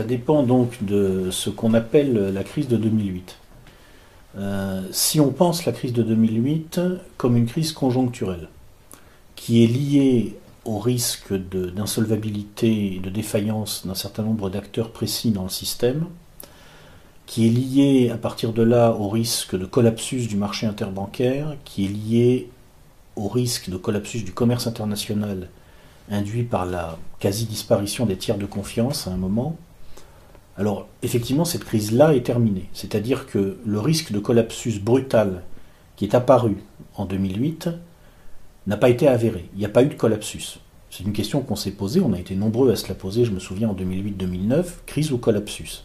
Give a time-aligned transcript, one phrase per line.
[0.00, 3.36] Ça dépend donc de ce qu'on appelle la crise de 2008.
[4.38, 6.80] Euh, si on pense la crise de 2008
[7.18, 8.48] comme une crise conjoncturelle,
[9.36, 15.42] qui est liée au risque d'insolvabilité et de défaillance d'un certain nombre d'acteurs précis dans
[15.42, 16.06] le système,
[17.26, 21.84] qui est liée à partir de là au risque de collapsus du marché interbancaire, qui
[21.84, 22.48] est lié
[23.16, 25.50] au risque de collapsus du commerce international
[26.10, 29.58] induit par la quasi-disparition des tiers de confiance à un moment,
[30.60, 32.68] alors effectivement cette crise-là est terminée.
[32.74, 35.42] C'est-à-dire que le risque de collapsus brutal
[35.96, 36.58] qui est apparu
[36.96, 37.70] en 2008
[38.66, 39.48] n'a pas été avéré.
[39.54, 40.60] Il n'y a pas eu de collapsus.
[40.90, 43.30] C'est une question qu'on s'est posée, on a été nombreux à se la poser, je
[43.30, 45.84] me souviens en 2008-2009, crise ou collapsus?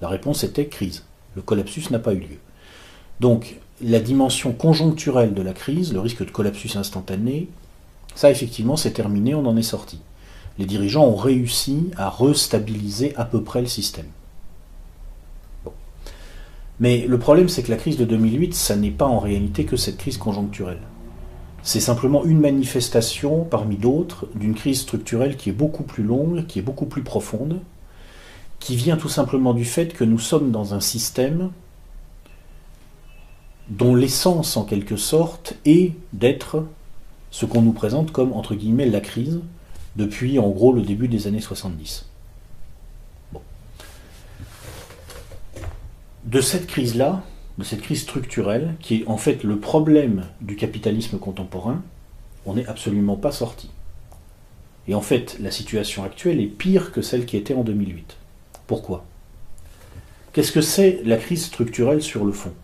[0.00, 1.04] La réponse était crise.
[1.36, 2.38] Le collapsus n'a pas eu lieu.
[3.20, 7.48] Donc la dimension conjoncturelle de la crise, le risque de collapsus instantané,
[8.16, 10.00] ça effectivement c'est terminé, on en est sorti.
[10.58, 14.06] Les dirigeants ont réussi à restabiliser à peu près le système.
[16.80, 19.76] Mais le problème c'est que la crise de 2008, ça n'est pas en réalité que
[19.76, 20.80] cette crise conjoncturelle.
[21.62, 26.60] C'est simplement une manifestation parmi d'autres d'une crise structurelle qui est beaucoup plus longue, qui
[26.60, 27.60] est beaucoup plus profonde,
[28.60, 31.50] qui vient tout simplement du fait que nous sommes dans un système
[33.68, 36.64] dont l'essence en quelque sorte est d'être
[37.30, 39.40] ce qu'on nous présente comme entre guillemets la crise
[39.98, 42.06] depuis en gros le début des années 70.
[46.24, 47.24] De cette crise-là,
[47.58, 51.82] de cette crise structurelle, qui est en fait le problème du capitalisme contemporain,
[52.46, 53.70] on n'est absolument pas sorti.
[54.86, 58.16] Et en fait, la situation actuelle est pire que celle qui était en 2008.
[58.68, 59.04] Pourquoi?
[60.32, 62.54] Qu'est-ce que c'est la crise structurelle sur le fond?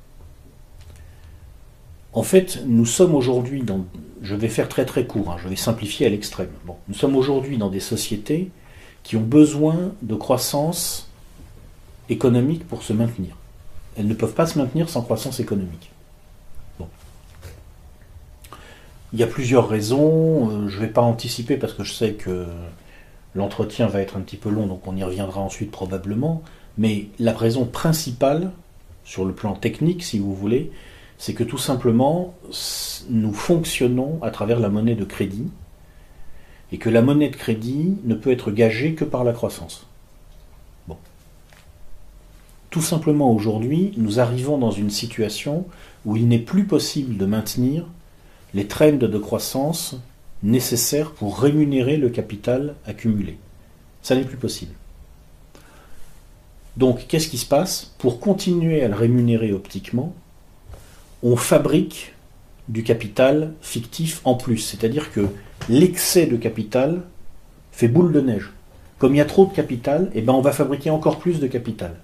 [2.15, 3.85] En fait, nous sommes aujourd'hui dans...
[4.23, 6.49] Je vais faire très très court, hein, je vais simplifier à l'extrême.
[6.65, 8.51] Bon, nous sommes aujourd'hui dans des sociétés
[9.03, 11.11] qui ont besoin de croissance
[12.09, 13.37] économique pour se maintenir.
[13.97, 15.91] Elles ne peuvent pas se maintenir sans croissance économique.
[19.13, 22.15] Il y a plusieurs raisons, euh, je ne vais pas anticiper parce que je sais
[22.15, 22.47] que
[23.37, 26.43] l'entretien va être un petit peu long, donc on y reviendra ensuite probablement,
[26.79, 28.51] mais la raison principale,
[29.05, 30.73] sur le plan technique si vous voulez,
[31.19, 32.35] c'est que tout simplement,
[33.11, 35.49] nous fonctionnons à travers la monnaie de crédit,
[36.73, 39.87] et que la monnaie de crédit ne peut être gagée que par la croissance.
[42.71, 45.65] Tout simplement aujourd'hui, nous arrivons dans une situation
[46.05, 47.87] où il n'est plus possible de maintenir
[48.53, 49.95] les trends de croissance
[50.43, 53.39] nécessaires pour rémunérer le capital accumulé.
[54.03, 54.73] Ça n'est plus possible.
[56.77, 57.95] Donc, qu'est-ce qui se passe?
[57.99, 60.13] Pour continuer à le rémunérer optiquement,
[61.25, 62.13] on fabrique
[62.69, 64.59] du capital fictif en plus.
[64.59, 65.27] C'est-à-dire que
[65.69, 67.03] l'excès de capital
[67.73, 68.53] fait boule de neige.
[68.99, 71.47] Comme il y a trop de capital, eh ben on va fabriquer encore plus de
[71.47, 71.97] capital.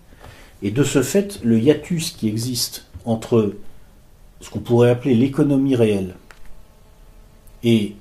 [0.63, 3.55] Et de ce fait, le hiatus qui existe entre
[4.41, 6.15] ce qu'on pourrait appeler l'économie réelle
[7.63, 7.95] et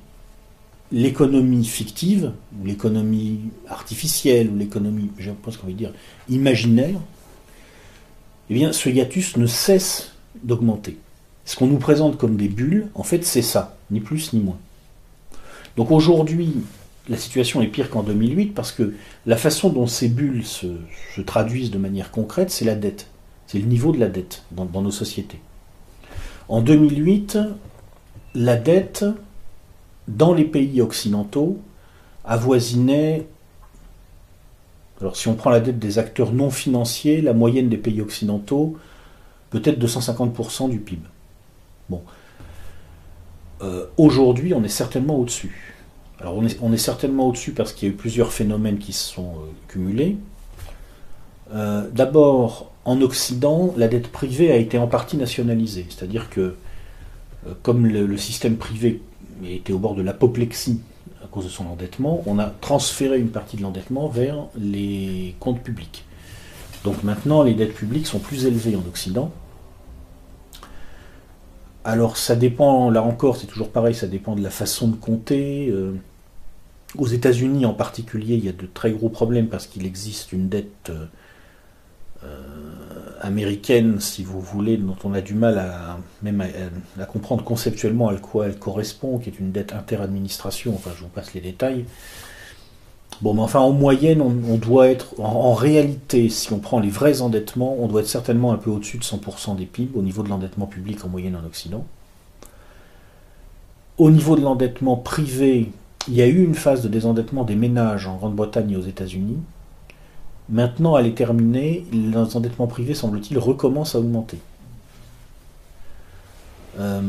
[0.91, 5.93] l'économie fictive, ou l'économie artificielle, ou l'économie, je pense qu'on dire,
[6.29, 6.99] imaginaire,
[8.49, 10.13] eh bien, ce hiatus ne cesse
[10.43, 10.97] d'augmenter.
[11.49, 14.59] Ce qu'on nous présente comme des bulles, en fait, c'est ça, ni plus ni moins.
[15.77, 16.53] Donc aujourd'hui,
[17.07, 18.93] la situation est pire qu'en 2008 parce que
[19.25, 20.67] la façon dont ces bulles se,
[21.25, 23.07] traduisent de manière concrète, c'est la dette.
[23.47, 25.39] C'est le niveau de la dette dans, nos sociétés.
[26.49, 27.39] En 2008,
[28.35, 29.03] la dette
[30.07, 31.57] dans les pays occidentaux
[32.25, 33.25] avoisinait,
[35.01, 38.77] alors si on prend la dette des acteurs non financiers, la moyenne des pays occidentaux,
[39.49, 41.01] peut-être 250% du PIB.
[41.89, 42.01] Bon.
[43.61, 45.75] Euh, aujourd'hui, on est certainement au-dessus.
[46.21, 49.29] Alors on est, certainement au-dessus parce qu'il y a eu plusieurs phénomènes qui se sont
[49.29, 50.17] euh, cumulés.
[51.53, 56.55] Euh, d'abord, en Occident, la dette privée a été en partie nationalisée, c'est-à-dire que
[57.63, 59.01] comme le, système privé
[59.45, 60.81] était au bord de l'apoplexie
[61.23, 65.61] à cause de son endettement, on a transféré une partie de l'endettement vers les comptes
[65.61, 66.03] publics.
[66.83, 69.31] Donc maintenant, les dettes publiques sont plus élevées en Occident.
[71.85, 75.73] Alors ça dépend, là encore, c'est toujours pareil, ça dépend de la façon de compter.
[76.97, 80.49] Aux États-Unis en particulier, il y a de très gros problèmes parce qu'il existe une
[80.49, 81.05] dette euh,
[82.23, 82.39] euh,
[83.21, 86.43] américaine, si vous voulez, dont on a du mal à même
[86.99, 90.73] à, comprendre conceptuellement à quoi elle correspond, qui est une dette interadministration.
[90.73, 91.85] Enfin, je vous passe les détails.
[93.21, 97.21] Bon, mais enfin, en moyenne, on, doit être, en, réalité, si on prend les vrais
[97.21, 100.29] endettements, on doit être certainement un peu au-dessus de 100% des PIB au niveau de
[100.29, 101.85] l'endettement public en moyenne en Occident.
[103.97, 105.69] Au niveau de l'endettement privé,
[106.07, 109.39] il y a eu une phase de désendettement des ménages en Grande-Bretagne et aux États-Unis
[110.49, 114.39] Maintenant, elle est terminée, l'endettement privé, semble-t-il, recommence à augmenter.
[116.79, 117.01] Euh,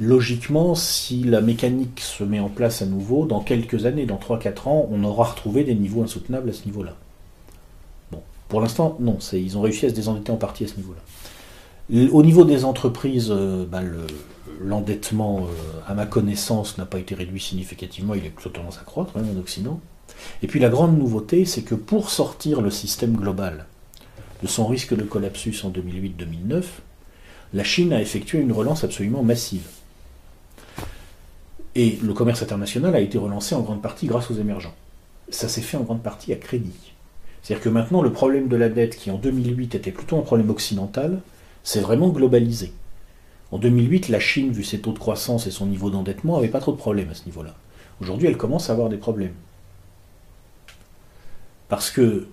[0.00, 4.68] logiquement, si la mécanique se met en place à nouveau, dans quelques années, dans 3-4
[4.68, 6.94] ans, on aura retrouvé des niveaux insoutenables à ce niveau-là.
[8.10, 11.00] Bon, pour l'instant, non, ils ont réussi à se désendetter en partie à ce niveau-là.
[12.12, 13.84] Au niveau des entreprises, euh, ben,
[14.60, 18.84] l'endettement, euh, à ma connaissance, n'a pas été réduit significativement, il a plutôt tendance à
[18.84, 19.80] croître, même en Occident.
[20.42, 23.66] Et puis la grande nouveauté, c'est que pour sortir le système global
[24.42, 26.64] de son risque de collapsus en 2008-2009,
[27.52, 29.66] la Chine a effectué une relance absolument massive.
[31.74, 34.74] Et le commerce international a été relancé en grande partie grâce aux émergents.
[35.28, 36.92] Ça s'est fait en grande partie à crédit.
[37.42, 40.50] C'est-à-dire que maintenant, le problème de la dette, qui en 2008 était plutôt un problème
[40.50, 41.20] occidental,
[41.62, 42.72] s'est vraiment globalisé.
[43.50, 46.60] En 2008, la Chine, vu ses taux de croissance et son niveau d'endettement, n'avait pas
[46.60, 47.54] trop de problèmes à ce niveau-là.
[48.00, 49.34] Aujourd'hui, elle commence à avoir des problèmes.
[51.68, 52.26] Parce que,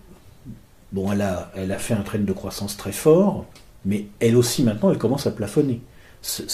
[0.92, 3.46] bon, elle a, elle a fait un train de croissance très fort,
[3.86, 5.82] mais elle aussi, maintenant, elle commence à plafonner.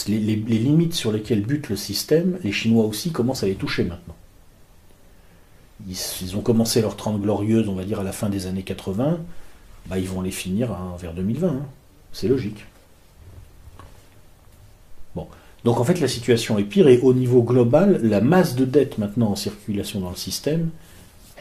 [0.08, 4.16] Les, limites sur lesquelles bute le système, les Chinois aussi commencent à les toucher maintenant.
[5.86, 9.20] Ils, ont commencé leur 30 glorieuses, on va dire, à la fin des années 80,
[9.86, 11.48] bah, ils vont les finir vers 2020.
[11.48, 11.66] Hein.
[12.12, 12.64] C'est logique.
[15.14, 15.28] Bon.
[15.64, 18.98] Donc en fait, la situation est pire et au niveau global, la masse de dette
[18.98, 20.70] maintenant en circulation dans le système,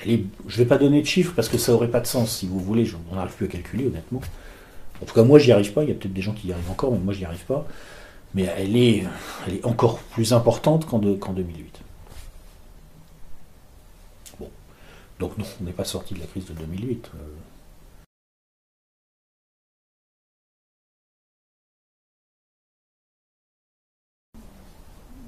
[0.03, 2.07] elle est, je ne vais pas donner de chiffres parce que ça n'aurait pas de
[2.07, 4.21] sens si vous voulez, on n'arrive plus à calculer honnêtement.
[5.01, 5.83] En tout cas, moi, j'y arrive pas.
[5.83, 7.68] Il y a peut-être des gens qui y arrivent encore, mais moi, j'y arrive pas.
[8.33, 9.03] Mais elle est,
[9.47, 11.81] elle est encore plus importante qu'en 2008.
[14.39, 14.50] Bon.
[15.19, 17.12] Donc, non, on n'est pas sorti de la crise de 2008.
[17.15, 17.18] Euh.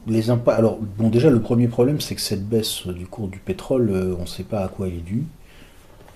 [0.08, 0.58] Les impacts.
[0.58, 4.16] Alors, bon, déjà, le premier problème, c'est que cette baisse du cours du pétrole, euh,
[4.18, 5.26] on ne sait pas à quoi elle est due.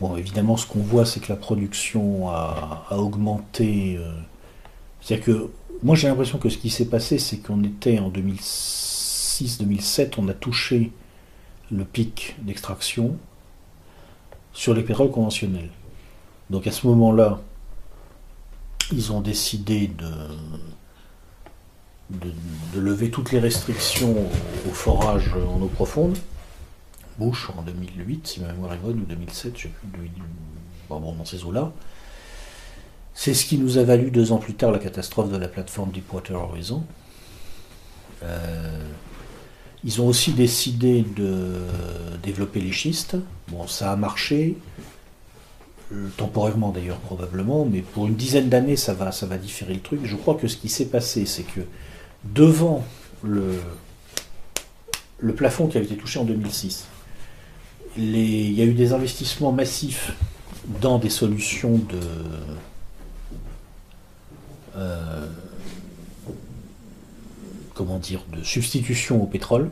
[0.01, 3.97] Bon, évidemment, ce qu'on voit, c'est que la production a, augmenté.
[3.97, 4.12] Euh,
[5.01, 5.51] c'est-à-dire que
[5.83, 10.33] moi, j'ai l'impression que ce qui s'est passé, c'est qu'on était en 2006-2007, on a
[10.33, 10.91] touché
[11.71, 13.18] le pic d'extraction
[14.53, 15.69] sur les pétroles conventionnels.
[16.50, 17.41] Donc à ce moment-là,
[18.91, 20.12] ils ont décidé de,
[22.80, 24.15] lever toutes les restrictions
[24.68, 26.18] au forage en eau profonde.
[27.18, 30.09] Bush en 2008, si ma mémoire est bonne, ou 2007, je sais plus,
[30.89, 31.71] dans ces eaux-là.
[33.13, 35.92] C'est ce qui nous a valu deux ans plus tard la catastrophe de la plateforme
[35.92, 36.83] Deepwater Horizon.
[38.24, 38.80] Euh,
[39.83, 41.57] ils ont aussi décidé de
[42.24, 43.18] développer les schistes.
[43.50, 44.57] Bon, ça a marché,
[45.92, 50.00] euh, temporairement d'ailleurs probablement, mais pour une dizaine d'années ça va, différer le truc.
[50.04, 51.62] Je crois que ce qui s'est passé, c'est que
[52.24, 52.83] devant
[53.21, 53.59] le,
[55.19, 56.88] le plafond qui avait été touché en 2006,
[57.98, 60.13] il y a eu des investissements massifs
[60.81, 62.00] dans des solutions de.
[64.77, 65.27] Euh,
[67.73, 69.69] comment dire, de substitution au pétrole.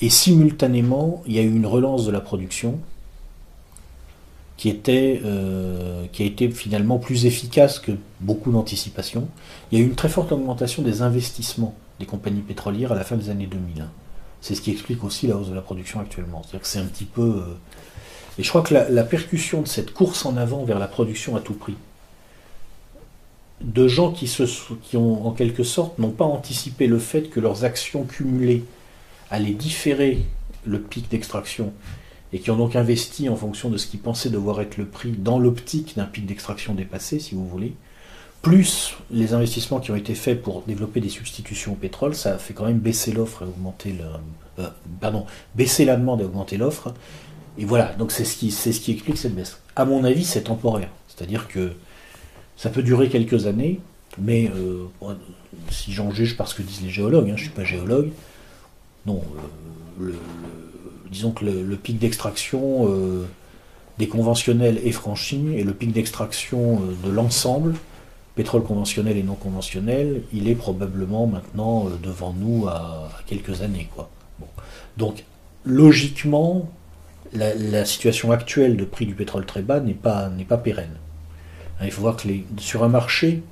[0.00, 2.78] Et simultanément, il y a eu une relance de la production
[4.56, 9.28] qui, était, euh, qui a été finalement plus efficace que beaucoup d'anticipation.
[9.70, 13.04] Il y a eu une très forte augmentation des investissements des compagnies pétrolières à la
[13.04, 13.86] fin des années 2000.
[14.40, 16.42] C'est ce qui explique aussi la hausse de la production actuellement.
[16.42, 17.22] C'est-à-dire que c'est un petit peu.
[17.22, 17.54] Euh,
[18.38, 21.40] et je crois que la, percussion de cette course en avant vers la production à
[21.40, 21.76] tout prix,
[23.64, 24.44] de gens qui, se,
[24.82, 28.64] qui ont en quelque sorte n'ont pas anticipé le fait que leurs actions cumulées
[29.30, 30.22] allaient différer
[30.64, 31.72] le pic d'extraction
[32.32, 35.12] et qui ont donc investi en fonction de ce qu'ils pensaient devoir être le prix
[35.12, 37.74] dans l'optique d'un pic d'extraction dépassé, si vous voulez,
[38.42, 42.38] plus les investissements qui ont été faits pour développer des substitutions au pétrole, ça a
[42.38, 44.68] fait quand même baisser l'offre et augmenter le, euh,
[45.00, 46.92] pardon, baisser la demande et augmenter l'offre.
[47.56, 49.60] Et voilà, donc c'est ce qui, c'est ce qui explique cette baisse.
[49.76, 50.90] À mon avis, c'est temporaire.
[51.08, 51.72] C'est-à-dire que
[52.56, 53.80] ça peut durer quelques années,
[54.18, 54.86] mais euh,
[55.70, 58.10] si j'en juge par ce que disent les géologues, hein, je ne suis pas géologue,
[59.06, 59.22] non,
[60.00, 60.12] euh,
[61.10, 62.88] disons que le, pic d'extraction
[63.98, 67.74] des conventionnels est franchi et le pic d'extraction de l'ensemble
[68.34, 73.88] pétrole conventionnel et non conventionnel, il est probablement maintenant euh, devant nous à, quelques années.
[73.94, 74.10] Quoi.
[74.96, 75.24] Donc,
[75.64, 76.68] logiquement,
[77.32, 80.96] la, situation actuelle de prix du pétrole très bas n'est pas, n'est pas pérenne.
[81.80, 82.28] Hein, il faut voir que
[82.58, 83.42] sur un marché,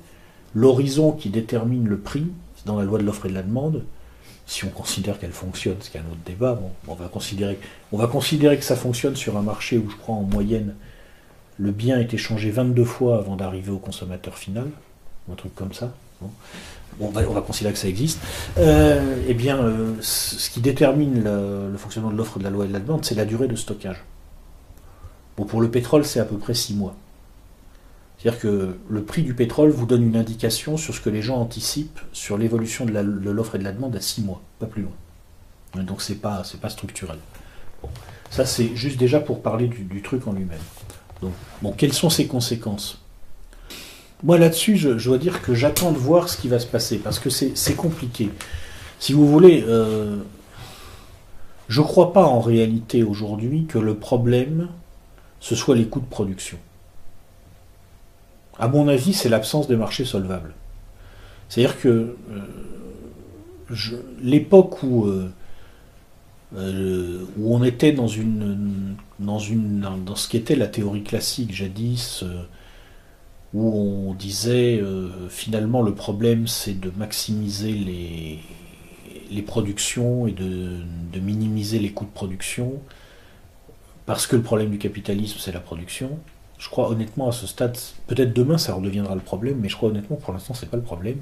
[0.55, 3.83] l'horizon qui détermine le prix, c'est dans la loi de l'offre et de la demande,
[4.45, 7.57] si on considère qu'elle fonctionne, ce qui est un autre débat, on, va considérer,
[8.57, 10.75] que ça fonctionne sur un marché où je crois en moyenne
[11.59, 14.67] le bien est échangé 22 fois avant d'arriver au consommateur final,
[15.31, 15.93] un truc comme ça.
[16.99, 18.19] on, va, considérer que ça existe.
[18.57, 22.67] Euh, eh bien, euh, ce qui détermine le, fonctionnement de l'offre de la loi et
[22.67, 24.03] de la demande, c'est la durée de stockage.
[25.35, 26.95] Pour le pétrole, c'est à peu près 6 mois.
[28.23, 31.41] C'est-à-dire que le prix du pétrole vous donne une indication sur ce que les gens
[31.41, 35.83] anticipent sur l'évolution de l'offre et de la demande à 6 mois, pas plus loin.
[35.83, 37.17] Donc c'est pas, pas structurel.
[38.29, 40.61] Ça c'est juste déjà pour parler du, truc en lui-même.
[41.21, 43.01] Donc, bon, quelles sont ses conséquences?
[44.23, 47.19] Moi là-dessus, je, dois dire que j'attends de voir ce qui va se passer, parce
[47.19, 48.29] que c'est compliqué.
[48.99, 50.15] Si vous voulez, euh,
[51.67, 54.69] je ne crois pas en réalité aujourd'hui que le problème,
[55.41, 56.57] ce soit les coûts de production.
[58.63, 60.53] À mon avis, c'est l'absence de marché solvable.
[61.49, 63.75] C'est-à-dire que euh,
[64.21, 65.29] l'époque où, euh,
[66.55, 72.23] euh, où on était dans, une, dans, une, dans ce qu'était la théorie classique jadis,
[73.53, 74.81] où on disait
[75.27, 78.39] finalement le problème c'est de maximiser les,
[79.29, 82.79] les productions et de, minimiser les coûts de production,
[84.05, 86.17] parce que le problème du capitalisme, c'est la production.
[86.63, 87.77] Je crois honnêtement à ce stade,
[88.07, 90.83] peut-être demain ça redeviendra le problème, mais je crois honnêtement pour l'instant c'est pas le
[90.83, 91.17] problème.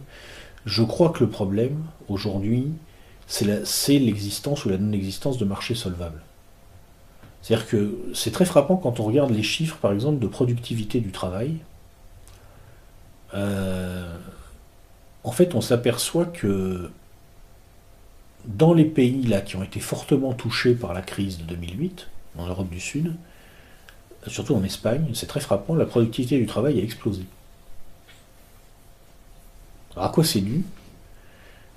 [0.67, 2.67] Je crois que le problème aujourd'hui,
[3.25, 6.21] c'est l'existence ou la non-existence de marchés solvables.
[7.41, 11.10] C'est-à-dire que c'est très frappant quand on regarde les chiffres, par exemple, de productivité du
[11.10, 11.57] travail.
[13.33, 14.15] Euh,
[15.24, 16.91] en fait, on s'aperçoit que
[18.45, 22.45] dans les pays là qui ont été fortement touchés par la crise de 2008, en
[22.45, 23.15] Europe du Sud,
[24.27, 27.23] surtout en Espagne, c'est très frappant, la productivité du travail a explosé.
[29.95, 30.63] Alors à quoi c'est dû?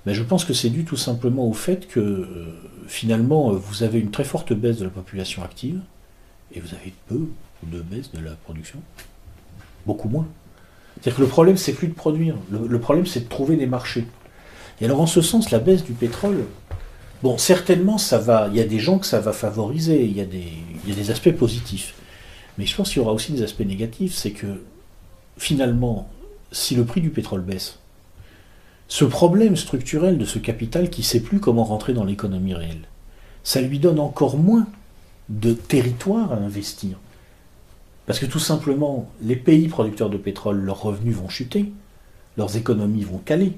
[0.05, 2.25] Ben, Je pense que c'est dû tout simplement au fait que euh,
[2.87, 5.79] finalement vous avez une très forte baisse de la population active
[6.53, 7.27] et vous avez peu
[7.63, 8.79] de baisse de la production.
[9.85, 10.27] Beaucoup moins.
[10.95, 14.05] C'est-à-dire que le problème c'est plus de produire, le problème c'est de trouver des marchés.
[14.79, 16.45] Et alors en ce sens, la baisse du pétrole,
[17.23, 20.21] bon, certainement, ça va, il y a des gens que ça va favoriser, il y
[20.21, 21.95] a des aspects positifs.
[22.57, 24.63] Mais je pense qu'il y aura aussi des aspects négatifs, c'est que
[25.37, 26.09] finalement,
[26.51, 27.79] si le prix du pétrole baisse,
[28.87, 32.87] ce problème structurel de ce capital qui ne sait plus comment rentrer dans l'économie réelle,
[33.43, 34.67] ça lui donne encore moins
[35.29, 36.97] de territoire à investir.
[38.05, 41.71] Parce que tout simplement, les pays producteurs de pétrole, leurs revenus vont chuter,
[42.37, 43.53] leurs économies vont caler.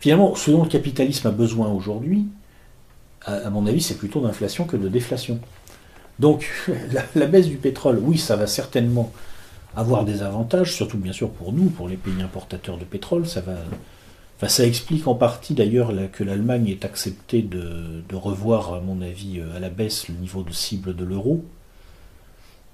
[0.00, 2.26] Finalement, ce dont le capitalisme a besoin aujourd'hui,
[3.24, 5.40] à, mon avis, c'est plutôt d'inflation que de déflation.
[6.18, 6.50] Donc,
[7.14, 9.12] la, baisse du pétrole, oui, ça va certainement
[9.76, 13.26] avoir des avantages, surtout bien sûr pour nous, pour les pays importateurs de pétrole.
[13.26, 19.00] Ça, va, ça explique en partie d'ailleurs que l'Allemagne ait accepté de, revoir, à mon
[19.00, 21.44] avis, euh, à la baisse le niveau de cible de l'euro.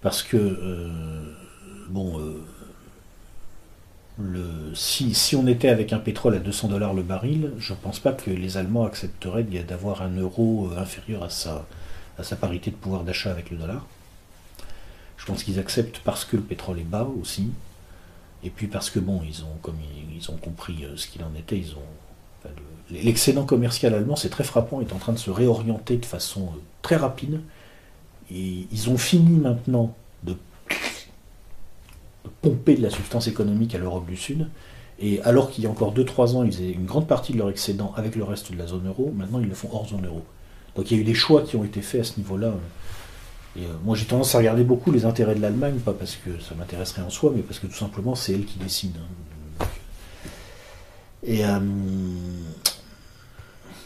[0.00, 0.90] Parce que, euh,
[1.88, 2.20] bon,
[4.20, 7.98] euh, si, on était avec un pétrole à 200 dollars le baril, je ne pense
[7.98, 11.66] pas que les Allemands accepteraient d'avoir un euro inférieur à sa,
[12.18, 13.86] à sa parité de pouvoir d'achat avec le dollar.
[15.16, 17.50] Je pense qu'ils acceptent parce que le pétrole est bas aussi,
[18.42, 19.76] et puis parce que bon, ils ont comme
[20.12, 22.50] ils, ont compris euh, ce qu'il en était, ils ont
[22.90, 26.60] l'excédent commercial allemand, c'est très frappant, est en train de se réorienter de façon euh,
[26.82, 27.40] très rapide.
[28.30, 30.36] Et ils ont fini maintenant de
[32.40, 34.48] pomper de la substance économique à l'Europe du Sud.
[35.00, 37.50] Et alors qu'il y a encore 2-3 ans, ils faisaient une grande partie de leur
[37.50, 40.22] excédent avec le reste de la zone euro, maintenant ils le font hors zone euro.
[40.76, 42.54] Donc il y a eu des choix qui ont été faits à ce niveau-là.
[43.56, 46.30] Et euh, moi j'ai tendance à regarder beaucoup les intérêts de l'Allemagne, pas parce que
[46.40, 48.96] ça m'intéresserait en soi, mais parce que tout simplement c'est elle qui décide.
[48.98, 49.66] Hein.
[51.26, 51.58] Et euh,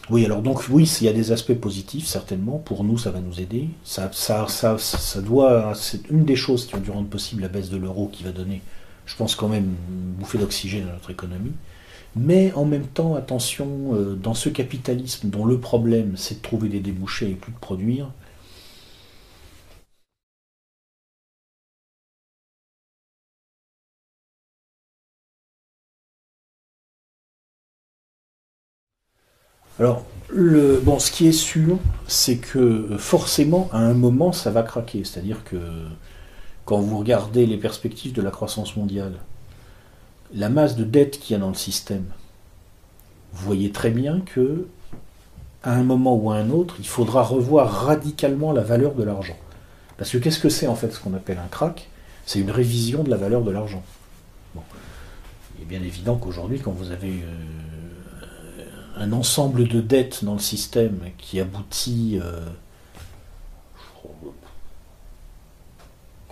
[0.09, 2.57] oui, alors donc oui, il y a des aspects positifs, certainement.
[2.57, 3.69] Pour nous, ça va nous aider.
[3.83, 7.47] Ça, ça, ça, ça doit, c'est une des choses qui ont dû rendre possible la
[7.47, 8.61] baisse de l'euro qui va donner,
[9.05, 11.53] je pense quand même, une bouffée d'oxygène à notre économie.
[12.15, 16.69] Mais en même temps, attention, euh, dans ce capitalisme dont le problème c'est de trouver
[16.69, 18.11] des débouchés et plus de produire,
[29.79, 30.05] Alors,
[30.83, 35.03] bon, ce qui est sûr, c'est que forcément, à un moment, ça va craquer.
[35.03, 35.57] C'est-à-dire que
[36.65, 39.13] quand vous regardez les perspectives de la croissance mondiale,
[40.33, 42.05] la masse de dette qu'il y a dans le système,
[43.33, 44.67] vous voyez très bien que
[45.63, 49.37] à un moment ou à un autre, il faudra revoir radicalement la valeur de l'argent.
[49.97, 51.89] Parce que qu'est-ce que c'est en fait ce qu'on appelle un crack
[52.25, 53.83] C'est une révision de la valeur de l'argent.
[54.55, 57.59] Il est bien évident qu'aujourd'hui, quand vous avez euh,
[58.95, 62.19] un ensemble de dettes dans le système qui aboutit.
[62.21, 62.45] Euh,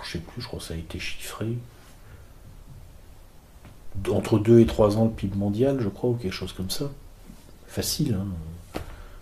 [0.03, 1.47] je sais plus, je crois que ça a été chiffré.
[4.11, 6.89] Entre 2 et 3 ans le PIB mondial, je crois, ou quelque chose comme ça.
[7.67, 8.79] Facile, hein,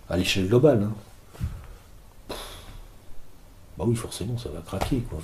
[0.10, 0.84] à l'échelle globale.
[0.84, 2.36] Hein.
[3.78, 5.04] Bah oui, forcément, ça va craquer.
[5.10, 5.20] Quoi.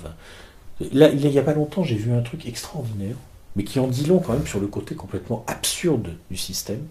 [0.92, 3.16] là, il n'y a pas longtemps, j'ai vu un truc extraordinaire,
[3.56, 6.84] mais qui en dit long quand même sur le côté complètement absurde du système.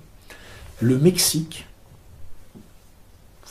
[0.80, 1.66] Le Mexique,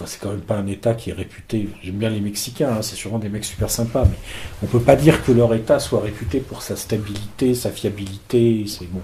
[0.06, 2.96] c'est quand même pas un État qui est réputé, j'aime bien les Mexicains, hein, c'est
[2.96, 4.16] sûrement des mecs super sympas, mais
[4.62, 8.86] on peut pas dire que leur État soit réputé pour sa stabilité, sa fiabilité, c'est
[8.86, 9.02] bon.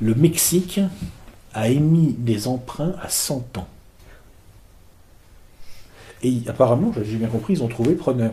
[0.00, 0.80] Le Mexique
[1.52, 3.68] a émis des emprunts à 100 ans.
[6.22, 8.32] Et apparemment, j'ai bien compris, ils ont trouvé preneur.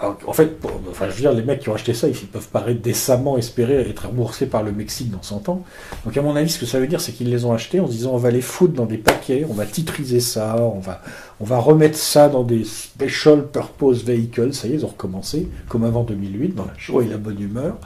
[0.00, 0.56] En fait,
[0.88, 3.80] enfin, je veux dire, les mecs qui ont acheté ça, ils peuvent pas décemment espérer
[3.80, 5.64] être remboursés par le Mexique dans 100 ans.
[6.04, 7.86] Donc, à mon avis, ce que ça veut dire, c'est qu'ils les ont achetés en
[7.88, 11.02] se disant on va les foutre dans des paquets, on va titriser ça, on va,
[11.40, 14.54] on va remettre ça dans des special purpose vehicles.
[14.54, 17.40] Ça y est, ils ont recommencé, comme avant 2008, dans la joie et la bonne
[17.40, 17.76] humeur.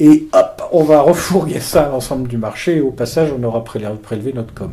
[0.00, 3.64] Et hop, on va refourguer ça à l'ensemble du marché et au passage, on aura
[3.64, 4.72] prélevé notre com.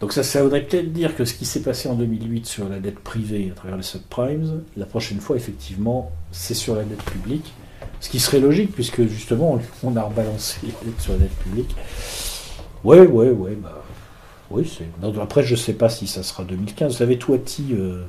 [0.00, 2.78] Donc ça, ça voudrait peut-être dire que ce qui s'est passé en 2008 sur la
[2.78, 7.52] dette privée à travers les subprimes, la prochaine fois, effectivement, c'est sur la dette publique.
[8.00, 10.60] Ce qui serait logique, puisque justement, on a rebalancé
[10.98, 11.76] sur la dette publique.
[12.82, 13.82] Ouais, ouais, ouais, bah.
[14.50, 14.86] Oui, c'est.
[15.20, 16.92] Après, je sais pas si ça sera 2015.
[16.92, 17.68] Vous savez, Toiti.
[17.72, 18.02] Euh,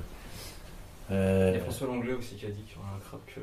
[1.12, 1.51] euh...
[1.53, 3.41] Il y a François Langlais aussi qui a dit qu'il y aurait un crack euh,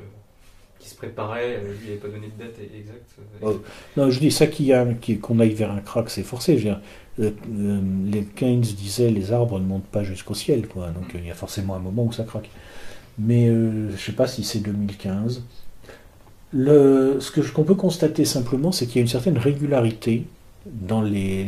[0.79, 3.11] qui se préparait, euh, lui n'avait pas donné de date exacte.
[3.41, 3.61] Oh,
[3.97, 6.57] non, je dis ça qu'on aille vers un crack, c'est forcé.
[6.57, 10.87] Je euh, euh, les Keynes disaient les arbres ne montent pas jusqu'au ciel, quoi.
[10.87, 12.49] Donc il y a forcément un moment où ça craque.
[13.17, 15.43] Mais je ne sais pas si c'est 2015.
[16.53, 20.25] Le, ce qu'on peut constater simplement, c'est qu'il y a une certaine régularité
[20.65, 21.45] dans les,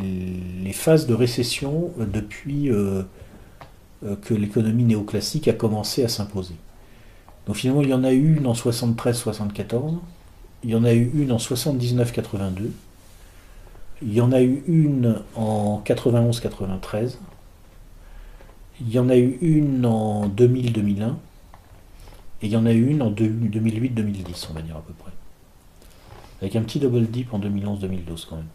[0.73, 2.69] phases de récession depuis
[4.01, 6.55] que l'économie néoclassique a commencé à s'imposer.
[7.47, 9.95] Donc finalement, il y en a eu une en 73-74,
[10.63, 12.69] il y en a eu une en 79-82,
[14.03, 17.17] il y en a eu une en 91-93,
[18.81, 21.13] il y en a eu une en 2000-2001,
[22.41, 25.11] et il y en a eu une en 2008-2010, on va dire à peu près.
[26.41, 28.45] Avec un petit double dip en 2011-2012 quand même.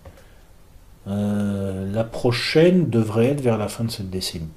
[1.09, 4.49] Euh, la prochaine devrait être vers la fin de cette décennie.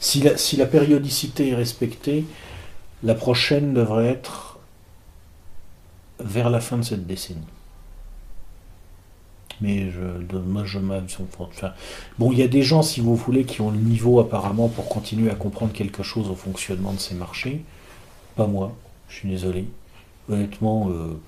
[0.00, 2.24] Si la, si la périodicité est respectée,
[3.04, 4.58] la prochaine devrait être
[6.18, 7.40] vers la fin de cette décennie.
[9.60, 10.78] Mais je, moi, je
[11.38, 11.72] enfin,
[12.18, 14.88] Bon, il y a des gens, si vous voulez, qui ont le niveau apparemment pour
[14.88, 17.62] continuer à comprendre quelque chose au fonctionnement de ces marchés.
[18.36, 18.74] Pas moi,
[19.08, 19.66] je suis désolé.
[20.28, 21.20] Honnêtement, euh,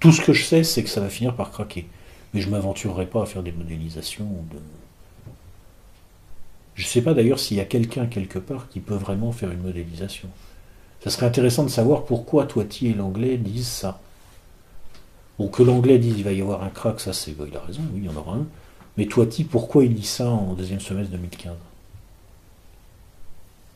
[0.00, 1.86] tout ce que je sais, c'est que ça va finir par craquer.
[2.32, 4.28] Mais je ne m'aventurerai pas à faire des modélisations.
[6.74, 9.50] Je ne sais pas d'ailleurs s'il y a quelqu'un quelque part qui peut vraiment faire
[9.50, 10.28] une modélisation.
[11.04, 14.00] Ça serait intéressant de savoir pourquoi Toiti et l'anglais disent ça.
[15.38, 17.32] Bon, que l'anglais dise qu'il va y avoir un crack, ça c'est.
[17.32, 18.46] il a raison, oui, il y en aura un.
[18.96, 21.52] Mais Toiti, pourquoi il dit ça en deuxième semestre 2015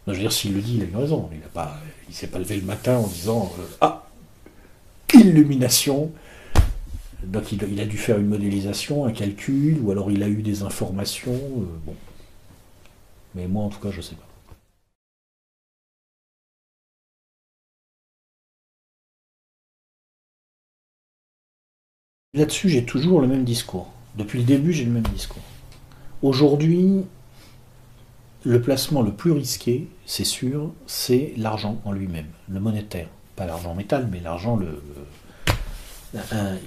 [0.06, 1.28] Je veux dire, s'il le dit, il a eu raison.
[1.30, 1.38] Il
[2.08, 4.06] ne s'est pas levé le matin en disant euh, Ah
[5.12, 6.10] Illumination
[7.24, 10.62] Donc il, a dû faire une modélisation, un calcul, ou alors il a eu des
[10.62, 11.34] informations.
[11.34, 11.94] Euh, bon.
[13.34, 14.27] Mais moi, en tout cas, je ne sais pas.
[22.34, 23.90] Là-dessus, j'ai toujours le même discours.
[24.14, 25.42] Depuis le début, j'ai le même discours.
[26.20, 27.06] Aujourd'hui,
[28.44, 33.08] le placement le plus risqué, c'est sûr, c'est l'argent en lui-même, le monétaire.
[33.34, 34.82] Pas l'argent métal, mais l'argent, le.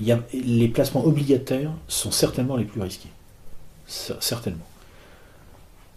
[0.01, 3.11] il les placements obligataires sont certainement les plus risqués.
[3.85, 4.65] Certainement.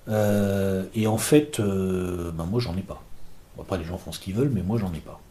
[0.08, 3.02] Euh, et en fait, euh, ben moi, j'en ai pas.
[3.58, 5.22] Après, les gens font ce qu'ils veulent, mais moi, j'en ai pas.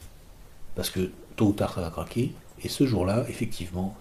[0.74, 2.34] Parce que tôt ou tard, ça va craquer.
[2.64, 3.96] Et ce jour-là, effectivement,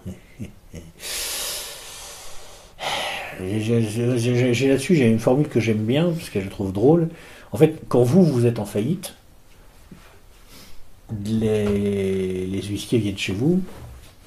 [3.41, 7.09] j'ai là-dessus, j'ai une formule que j'aime bien, parce que je trouve drôle.
[7.51, 9.15] En fait, quand vous, vous êtes en faillite,
[11.25, 13.61] les, huissiers viennent chez vous,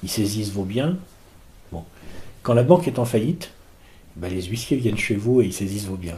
[0.03, 0.97] ils saisissent vos biens.
[1.71, 1.83] Bon.
[2.43, 3.51] Quand la banque est en faillite,
[4.15, 6.17] ben les huissiers viennent chez vous et ils saisissent vos biens.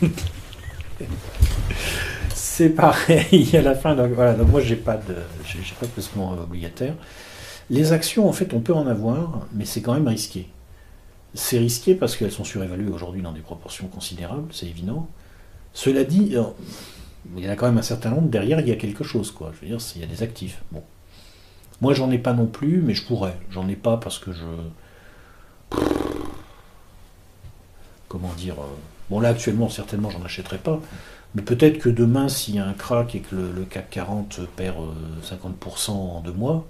[2.34, 3.94] C'est pareil à la fin.
[3.94, 6.94] Donc, voilà, donc moi, j'ai pas de, j'ai pas de placement obligataire.
[7.70, 10.48] Les actions, en fait, on peut en avoir, mais c'est quand même risqué.
[11.34, 15.08] C'est risqué parce qu'elles sont surévaluées aujourd'hui dans des proportions considérables, c'est évident.
[15.72, 16.34] Cela dit,
[17.36, 19.30] il y en a quand même un certain nombre, derrière il y a quelque chose,
[19.30, 19.52] quoi.
[19.54, 20.62] Je veux dire, il y a des actifs.
[20.72, 20.82] Bon.
[21.80, 23.36] Moi j'en ai pas non plus, mais je pourrais.
[23.50, 25.78] J'en ai pas parce que je.
[28.08, 28.54] Comment dire.
[28.54, 28.66] Euh,
[29.08, 30.80] bon là actuellement certainement j'en achèterai pas.
[31.34, 34.76] Mais peut-être que demain, s'il y a un crack et que le, CAC 40 perd
[35.22, 36.66] 50% euh, en deux mois,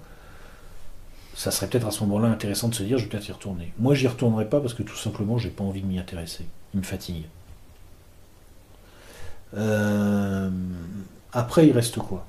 [1.41, 3.73] ça serait peut-être à ce moment-là intéressant de se dire je vais peut-être y retourner.
[3.79, 6.45] Moi, j'y retournerai pas parce que tout simplement, j'ai pas envie de m'y intéresser.
[6.75, 7.25] Il me fatigue.
[9.55, 10.51] Euh,
[11.33, 12.27] Après, il reste quoi?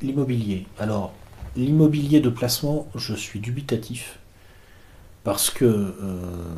[0.00, 0.66] L'immobilier.
[0.78, 1.12] Alors,
[1.56, 4.18] l'immobilier de placement, je suis dubitatif.
[5.24, 6.54] Parce que, euh,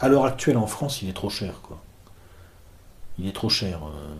[0.00, 1.60] à l'heure actuelle en France, il est trop cher.
[1.62, 1.80] Quoi.
[3.20, 3.78] Il est trop cher.
[3.84, 4.14] Euh.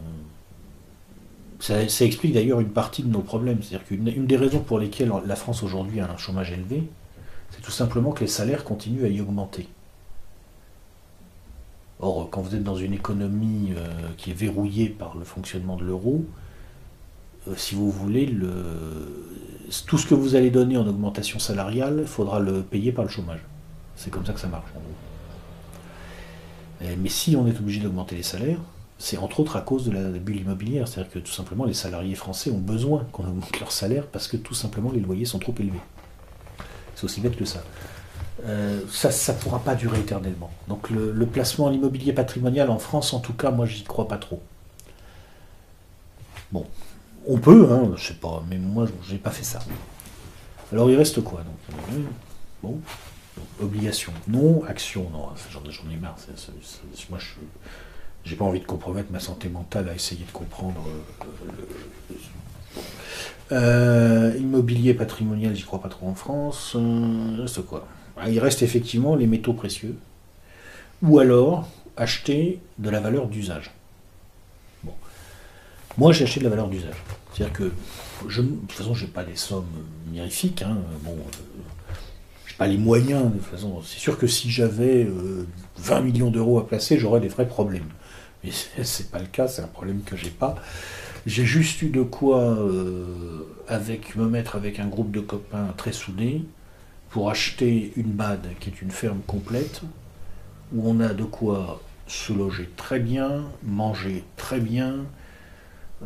[1.60, 3.62] Ça, explique d'ailleurs une partie de nos problèmes.
[3.62, 6.84] C'est-à-dire qu'une des raisons pour lesquelles la France aujourd'hui a un chômage élevé,
[7.50, 9.68] c'est tout simplement que les salaires continuent à y augmenter.
[12.00, 15.84] Or, quand vous êtes dans une économie euh, qui est verrouillée par le fonctionnement de
[15.84, 16.24] l'euro,
[17.48, 18.50] euh, si vous voulez, le,
[19.86, 23.10] tout ce que vous allez donner en augmentation salariale, il faudra le payer par le
[23.10, 23.40] chômage.
[23.96, 24.68] C'est comme ça que ça marche.
[26.80, 28.58] mais si on est obligé d'augmenter les salaires,
[28.98, 30.88] c'est entre autres à cause de la bulle immobilière.
[30.88, 34.36] C'est-à-dire que tout simplement les salariés français ont besoin qu'on augmente leur salaire parce que
[34.36, 35.80] tout simplement les loyers sont trop élevés.
[36.94, 37.62] C'est aussi bête que ça.
[38.46, 40.50] Euh, ça ne pourra pas durer éternellement.
[40.68, 44.18] Donc le, placement en immobilier patrimonial en France, en tout cas, moi j'y crois pas
[44.18, 44.42] trop.
[46.52, 46.66] Bon,
[47.26, 49.60] on peut, hein, je sais pas, mais moi j'ai pas fait ça.
[50.72, 52.06] Alors il reste quoi donc?
[52.62, 52.80] Bon,
[53.60, 54.12] obligation.
[54.28, 56.16] Non, action, non, j'en ai marre.
[57.10, 57.34] moi je
[58.24, 62.14] j'ai pas envie de compromettre ma santé mentale à essayer de comprendre euh,
[63.52, 66.72] euh, immobilier patrimonial, j'y crois pas trop en France.
[66.76, 69.96] Euh, reste quoi ah, Il reste effectivement les métaux précieux.
[71.02, 73.72] Ou alors acheter de la valeur d'usage.
[74.82, 74.94] Bon.
[75.98, 76.96] Moi, j'ai acheté de la valeur d'usage.
[77.32, 77.72] C'est-à-dire que,
[78.26, 79.66] je, de toute façon, je n'ai pas des sommes
[80.10, 80.62] mirifiques.
[80.62, 80.78] Hein.
[81.02, 81.16] Bon,
[82.46, 83.26] je pas les moyens.
[83.26, 85.06] De toute façon, c'est sûr que si j'avais
[85.76, 87.88] 20 millions d'euros à placer, j'aurais des vrais problèmes
[88.44, 90.56] mais c'est pas le cas, c'est un problème que j'ai pas.
[91.26, 95.92] J'ai juste eu de quoi euh, avec, me mettre avec un groupe de copains très
[95.92, 96.42] soudés
[97.08, 99.82] pour acheter une BAD qui est une ferme complète
[100.74, 105.06] où on a de quoi se loger très bien, manger très bien,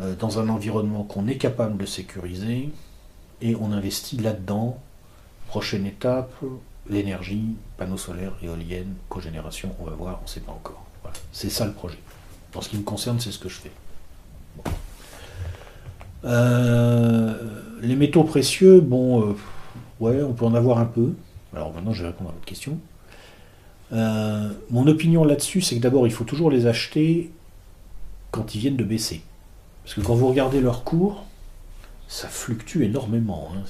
[0.01, 2.71] euh, dans un environnement qu'on est capable de sécuriser
[3.41, 4.79] et on investit là-dedans.
[5.49, 6.33] Prochaine étape,
[6.89, 10.85] l'énergie, panneaux solaires, éoliennes, cogénération, on va voir, on ne sait pas encore.
[11.33, 11.99] C'est ça le projet.
[12.55, 13.71] En ce qui me concerne, c'est ce que je fais.
[16.25, 17.35] Euh,
[17.81, 19.37] les métaux précieux, bon, euh,
[20.01, 21.13] ouais, on peut en avoir un peu.
[21.55, 22.79] Alors maintenant, je vais répondre à votre question.
[23.93, 27.31] Euh, mon opinion là-dessus, c'est que d'abord, il faut toujours les acheter
[28.31, 29.23] quand ils viennent de baisser.
[29.85, 31.25] Parce que quand vous regardez leur cours,
[32.09, 33.51] ça fluctue énormément.
[33.55, 33.61] Hein,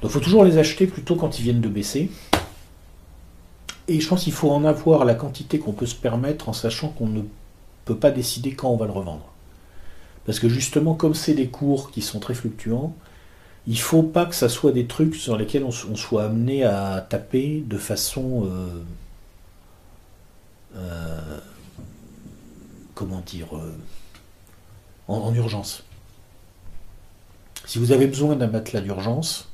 [0.00, 2.10] Donc il faut toujours les acheter plutôt quand ils viennent de baisser.
[3.88, 6.88] Et je pense qu'il faut en avoir la quantité qu'on peut se permettre en sachant
[6.88, 7.22] qu'on ne
[7.84, 9.32] peut pas décider quand on va le revendre.
[10.24, 12.94] Parce que justement, comme c'est des cours qui sont très fluctuants,
[13.66, 17.04] il ne faut pas que ça soit des trucs sur lesquels on, soit amené à
[17.08, 18.46] taper de façon...
[18.46, 18.82] Euh,
[20.76, 21.38] euh,
[22.94, 23.74] comment dire euh,
[25.08, 25.84] en, urgence.
[27.66, 29.51] Si vous avez besoin d'un matelas d'urgence,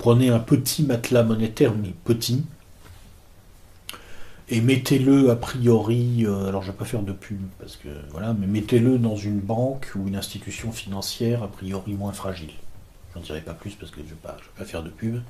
[0.00, 2.42] prenez un petit matelas monétaire, mais petit,
[4.48, 7.88] et mettez-le a priori, euh, alors je ne vais pas faire de pub, parce que
[8.10, 12.54] voilà, mais mettez-le dans une banque ou une institution financière a priori moins fragile.
[13.14, 15.20] J'en dirai pas plus parce que je ne vais, pas, faire de pub.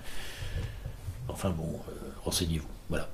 [1.29, 1.93] Enfin bon, euh,
[2.25, 2.69] renseignez-vous.
[2.91, 3.09] Voilà.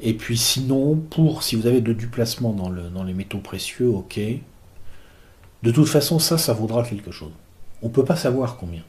[0.00, 3.88] Et puis sinon, pour si vous avez de, du placement dans, dans les métaux précieux,
[3.88, 4.18] ok.
[5.62, 7.32] De toute façon, ça, ça vaudra quelque chose.
[7.82, 8.82] On ne peut pas savoir combien.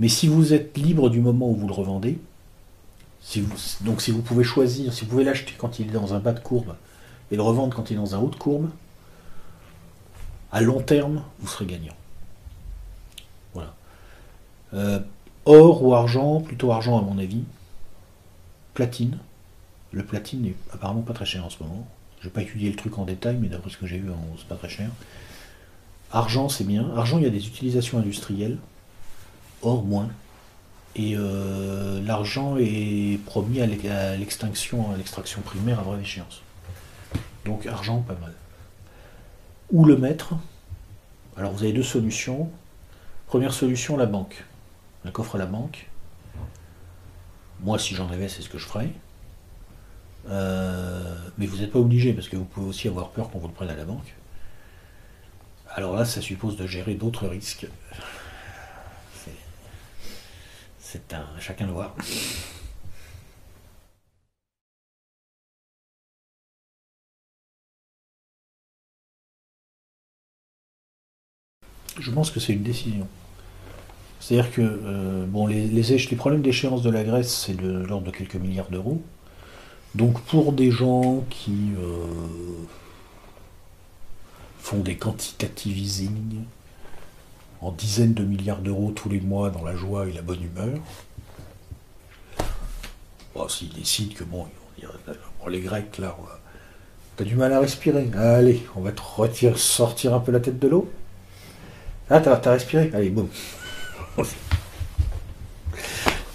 [0.00, 2.18] Mais si vous êtes libre du moment où vous le revendez,
[3.80, 6.32] donc si vous pouvez choisir, si vous pouvez l'acheter quand il est dans un bas
[6.32, 6.76] de courbe
[7.30, 8.70] et le revendre quand il est dans un haut de courbe,
[10.50, 11.94] à long terme, vous serez gagnant.
[14.74, 15.00] Euh,
[15.44, 17.44] or ou argent, plutôt argent à mon avis.
[18.74, 19.18] Platine.
[19.92, 21.86] Le platine n'est apparemment pas très cher en ce moment.
[22.20, 24.46] Je n'ai pas étudié le truc en détail, mais d'après ce que j'ai vu, c'est
[24.46, 24.90] pas très cher.
[26.12, 26.90] Argent, c'est bien.
[26.96, 28.58] Argent, il y a des utilisations industrielles.
[29.62, 30.08] Or, moins.
[30.96, 33.66] Et euh, l'argent est promis à
[34.16, 36.42] l'extinction, à l'extraction primaire à vraie échéance.
[37.44, 38.32] Donc argent, pas mal.
[39.70, 40.34] Où le mettre?
[41.36, 42.50] Alors vous avez deux solutions.
[43.26, 44.44] Première solution, la banque.
[45.04, 45.88] Un coffre à la banque.
[47.60, 48.90] Moi, si j'en avais, c'est ce que je ferais.
[50.30, 53.48] Euh, mais vous n'êtes pas obligé, parce que vous pouvez aussi avoir peur qu'on vous
[53.48, 54.14] le prenne à la banque.
[55.74, 57.66] Alors là, ça suppose de gérer d'autres risques.
[60.90, 61.94] C'est un chacun le voir.
[71.98, 73.06] Je pense que c'est une décision.
[74.18, 78.70] C'est-à-dire que euh, les, problèmes d'échéance de la Grèce, c'est de l'ordre de quelques milliards
[78.70, 79.02] d'euros.
[79.94, 82.64] Donc pour des gens qui euh,
[84.58, 86.44] font des quantitative easing
[87.60, 90.78] en dizaines de milliards d'euros tous les mois dans la joie et la bonne humeur,
[93.48, 94.46] s'ils décident que bon,
[95.48, 96.16] les Grecs là,
[97.16, 100.58] t'as du mal à respirer, allez, on va te retirer, sortir un peu la tête
[100.58, 100.90] de l'eau.
[102.10, 103.28] Ah, t'as as respiré Allez, boum.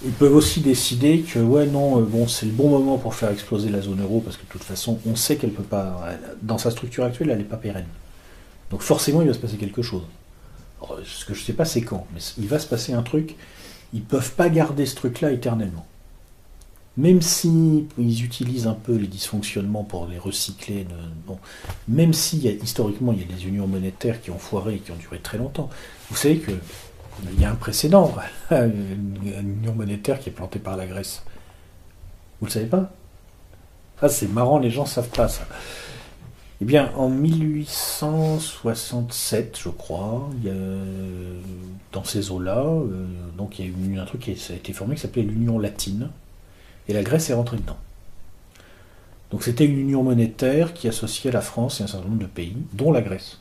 [0.04, 3.30] Ils peuvent aussi décider que ouais non euh, bon c'est le bon moment pour faire
[3.30, 5.98] exploser la zone euro parce que de toute façon on sait qu'elle peut pas
[6.42, 7.86] dans sa structure actuelle elle n'est pas pérenne.
[8.70, 10.02] Donc forcément il va se passer quelque chose.
[11.04, 13.36] Ce que je sais pas c'est quand, mais il va se passer un truc.
[13.92, 15.86] Ils peuvent pas garder ce truc là éternellement.
[16.96, 20.86] Même si ils utilisent un peu les dysfonctionnements pour les recycler,
[21.88, 24.96] même si historiquement il y a des unions monétaires qui ont foiré et qui ont
[24.96, 25.70] duré très longtemps,
[26.10, 26.52] vous savez que
[27.32, 28.14] il y a un précédent,
[28.50, 31.22] une union monétaire qui est plantée par la Grèce.
[32.40, 32.92] Vous le savez pas?
[34.02, 35.46] Ah, c'est marrant, les gens savent pas ça.
[36.60, 40.30] Eh bien, en 1867, je crois,
[41.92, 43.06] dans ces eaux-là, euh,
[43.58, 46.10] il y a eu un truc qui a été formé qui s'appelait l'Union latine,
[46.88, 47.78] et la Grèce est rentrée dedans.
[49.30, 52.56] Donc c'était une union monétaire qui associait la France et un certain nombre de pays,
[52.72, 53.40] dont la Grèce.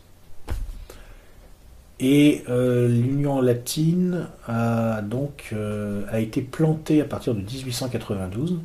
[1.99, 8.60] Et euh, l'Union latine a donc euh, a été plantée à partir de 1892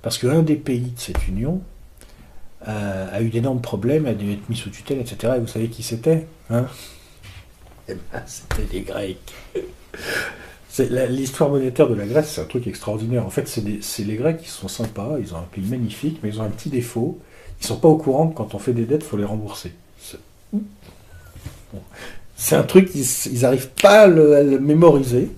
[0.00, 1.60] parce qu'un des pays de cette union
[2.68, 5.34] euh, a eu d'énormes problèmes, a dû être mis sous tutelle, etc.
[5.36, 6.66] Et vous savez qui c'était hein?
[7.88, 9.34] Eh ben, C'était les Grecs.
[11.10, 13.26] L'histoire monétaire de la Grèce, c'est un truc extraordinaire.
[13.26, 16.40] En fait, c'est les Grecs qui sont sympas, ils ont un pays magnifique, mais ils
[16.40, 17.18] ont un petit défaut.
[17.60, 19.72] Ils sont pas au courant que quand on fait des dettes, il faut les rembourser.
[22.36, 25.30] C'est un truc, ils n'arrivent pas à le, mémoriser.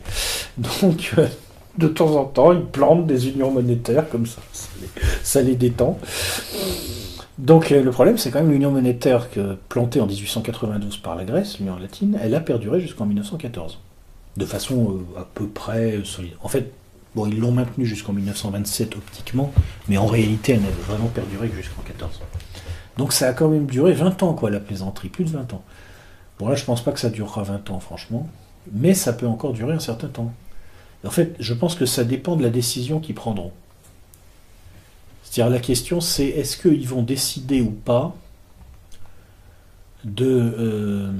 [0.56, 1.26] Donc, euh,
[1.76, 4.40] de temps en temps, ils plantent des unions monétaires comme ça.
[5.22, 5.98] Ça les, détend.
[7.38, 11.24] Donc, euh, le problème, c'est quand même l'union monétaire que, plantée en 1892 par la
[11.24, 13.80] Grèce, l'union latine, elle a perduré jusqu'en 1914.
[14.36, 16.34] De façon euh, à peu près solide.
[16.42, 16.72] En fait,
[17.14, 19.52] bon, ils l'ont maintenue jusqu'en 1927 optiquement,
[19.88, 22.20] mais en réalité, elle n'a vraiment perduré jusqu'en 14.
[22.98, 25.64] Donc, ça a quand même duré 20 ans, quoi, la plaisanterie, plus de 20 ans.
[26.38, 28.28] Bon là, je pense pas que ça durera 20 ans, franchement,
[28.72, 30.32] mais ça peut encore durer un certain temps.
[31.04, 33.52] En fait, je pense que ça dépend de la décision qu'ils prendront.
[35.34, 38.14] C'est-à-dire la question, c'est est-ce qu'ils vont décider ou pas
[40.04, 41.10] de, euh,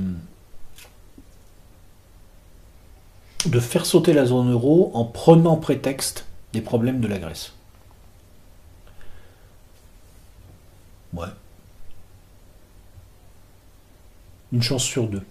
[3.47, 7.55] de faire sauter la zone euro en prenant prétexte des problèmes de la Grèce?
[11.13, 11.27] Ouais.
[14.53, 15.19] une chance sur deux.
[15.19, 15.25] De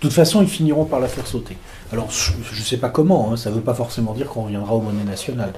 [0.00, 1.56] toute façon, ils finiront par la faire sauter.
[1.92, 4.74] Alors, je ne sais pas comment, hein, ça ne veut pas forcément dire qu'on reviendra
[4.74, 5.52] aux monnaies nationales.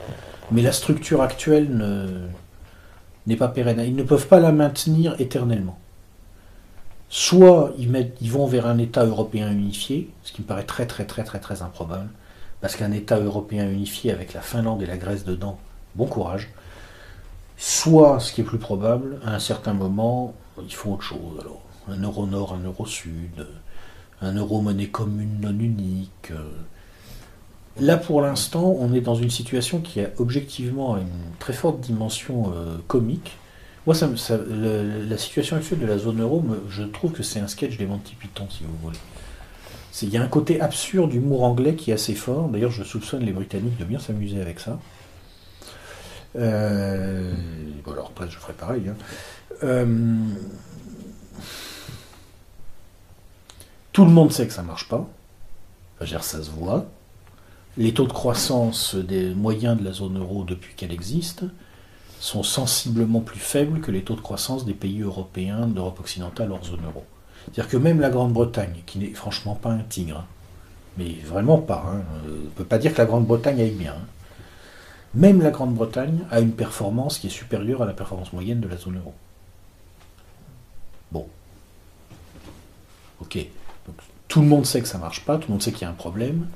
[0.52, 2.28] Mais la structure actuelle
[3.28, 3.80] n'est pas pérenne.
[3.86, 5.78] Ils ne peuvent pas la maintenir éternellement.
[7.10, 11.24] Soit ils, vont vers un État européen unifié, ce qui me paraît très très très
[11.24, 12.08] très très improbable,
[12.60, 15.58] parce qu'un État européen unifié avec la Finlande et la Grèce dedans,
[15.94, 16.50] bon courage.
[17.56, 21.40] Soit, ce qui est plus probable, à un certain moment, ils font autre chose.
[21.40, 23.46] Alors, un euro nord, un euro sud,
[24.20, 26.32] un euro monnaie commune non unique.
[27.80, 31.06] Là, pour l'instant, on est dans une situation qui a objectivement une
[31.38, 33.36] très forte dimension euh, comique.
[33.86, 37.86] Moi, la situation actuelle de la zone euro, je trouve que c'est un sketch des
[37.86, 38.98] Monty Python, si vous voulez.
[40.02, 42.48] Il y a un côté absurde d'humour anglais qui est assez fort.
[42.48, 44.78] D'ailleurs, je soupçonne les Britanniques de bien s'amuser avec ça.
[46.36, 47.32] Euh,
[47.84, 48.82] bon, alors, après, je ferai pareil.
[48.88, 48.96] Hein.
[49.64, 49.86] Euh,
[53.98, 55.08] Tout le monde sait que ça ne marche pas.
[56.04, 56.86] Dire, ça se voit.
[57.76, 61.44] Les taux de croissance des moyens de la zone euro depuis qu'elle existe
[62.20, 66.64] sont sensiblement plus faibles que les taux de croissance des pays européens d'Europe occidentale hors
[66.64, 67.04] zone euro.
[67.44, 70.26] C'est-à-dire que même la Grande-Bretagne, qui n'est franchement pas un tigre, hein,
[70.96, 73.92] mais vraiment pas, hein, on ne peut pas dire que la Grande-Bretagne aille bien.
[73.92, 74.06] Hein.
[75.14, 78.76] Même la Grande-Bretagne a une performance qui est supérieure à la performance moyenne de la
[78.76, 79.14] zone euro.
[81.12, 81.26] Bon.
[83.20, 83.38] Ok.
[84.26, 85.90] Tout le monde sait que ça marche pas, tout le monde sait qu'il y a
[85.90, 86.46] un problème,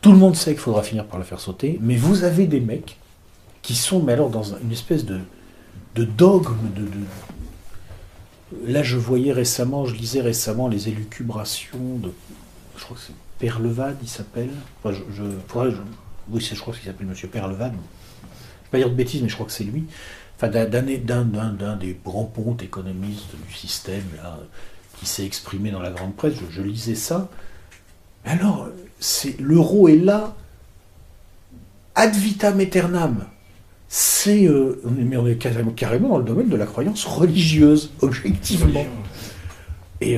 [0.00, 2.60] tout le monde sait qu'il faudra finir par la faire sauter, mais vous avez des
[2.60, 2.98] mecs
[3.62, 5.20] qui sont, mais alors, dans une espèce de,
[5.94, 6.86] dogme, de,
[8.66, 12.10] Là, je voyais récemment, je lisais récemment les élucubrations de.
[12.76, 14.50] Je crois que c'est Perlevad, il s'appelle.
[14.82, 15.22] Enfin, je,
[16.28, 17.72] oui, je crois qu'il s'appelle Monsieur Perlevad.
[17.72, 19.84] Je ne vais pas dire de bêtises, mais je crois que c'est lui.
[20.36, 20.82] Enfin, d'un
[21.76, 24.02] des grands pontes économistes du système,
[24.98, 27.30] qui s'est exprimé dans la grande presse, je, lisais ça.
[28.24, 28.68] alors,
[29.00, 30.36] c'est l'euro est là
[31.96, 33.24] ad vitam aeternam.
[33.88, 34.48] c'est.
[34.84, 38.84] mais on est carrément, carrément dans le domaine de la croyance religieuse, objectivement.
[40.00, 40.16] Et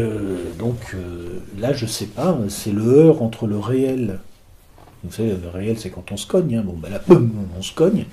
[0.58, 0.94] donc
[1.58, 4.20] là, je sais pas, c'est le heurt entre le réel.
[5.02, 6.56] Vous savez, le réel, c'est quand on se cogne.
[6.56, 6.62] Hein.
[6.64, 7.00] Bon, ben là,
[7.58, 8.04] on se cogne.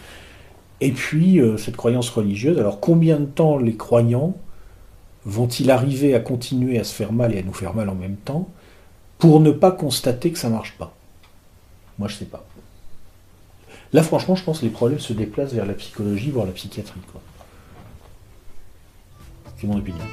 [0.81, 2.57] Et puis, cette croyance religieuse.
[2.57, 4.35] Alors, combien de temps les croyants
[5.25, 8.15] vont-ils arriver à continuer à se faire mal et à nous faire mal en même
[8.15, 8.49] temps?
[9.19, 10.95] Pour ne pas constater que ça marche pas
[11.99, 12.43] Moi, je sais pas.
[13.93, 17.01] Là, franchement, je pense que les problèmes se déplacent vers la psychologie, voire la psychiatrie.
[19.59, 20.05] C'est mon opinion.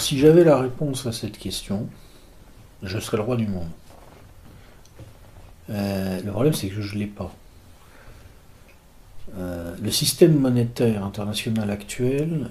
[0.00, 1.88] Si j'avais la réponse à cette question,
[2.82, 3.68] je serais le roi du monde.
[5.70, 7.32] Euh, le problème, c'est que je ne l'ai pas.
[9.36, 12.50] Euh, le système monétaire international actuel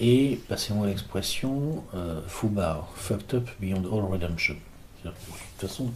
[0.00, 4.56] est, passez-moi l'expression, euh, fucked up beyond all redemption.
[5.04, 5.10] De
[5.58, 5.90] toute façon,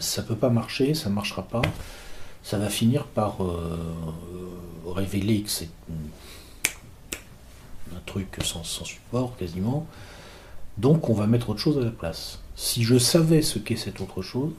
[0.00, 1.62] ça ne peut pas marcher, ça ne marchera pas.
[2.42, 3.38] Ça va finir par
[4.86, 5.68] révéler que c'est
[7.94, 9.86] un truc sans, support quasiment.
[10.78, 12.40] Donc on va mettre autre chose à la place.
[12.54, 14.52] Si je savais ce qu'est cette autre chose,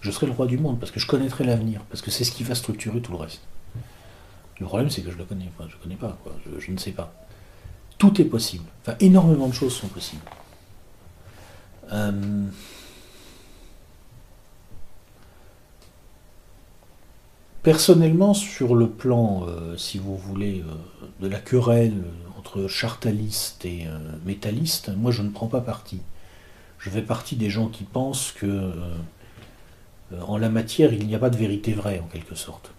[0.00, 2.32] je serais le roi du monde, parce que je connaîtrais l'avenir, parce que c'est ce
[2.32, 3.40] qui va structurer tout le reste.
[4.60, 6.16] Le problème, c'est que je ne le connais je connais pas.
[6.58, 7.12] Je, ne sais pas.
[7.98, 8.64] Tout est possible.
[8.82, 10.22] Enfin, énormément de choses sont possibles.
[11.92, 12.46] Euh,
[17.62, 22.04] personnellement, sur le plan, euh, si vous voulez, euh, de la querelle
[22.44, 26.00] entre chartalistes et euh, métallistes, moi je ne prends pas parti.
[26.78, 31.18] Je fais partie des gens qui pensent que euh, en la matière il n'y a
[31.18, 32.70] pas de vérité vraie en quelque sorte.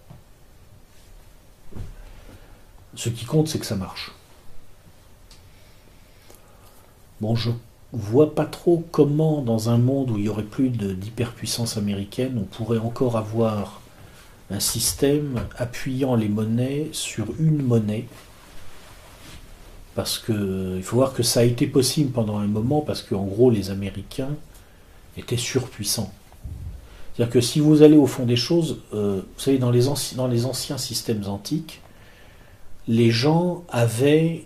[2.93, 4.11] Ce qui compte c'est que ça marche.
[7.19, 7.49] Bon, je
[7.91, 12.43] vois pas trop comment dans un monde où il y aurait plus d'hyperpuissance américaine on
[12.43, 13.81] pourrait encore avoir
[14.51, 18.05] un système appuyant les monnaies sur une monnaie
[19.95, 23.23] parce que il faut voir que ça a été possible pendant un moment parce qu'en
[23.23, 24.35] gros les Américains
[25.17, 26.13] étaient surpuissants.
[27.15, 29.85] C'est-à-dire que si vous allez au fond des choses, euh, vous savez, dans les,
[30.17, 31.79] dans les anciens systèmes antiques,
[32.89, 34.43] les gens avaient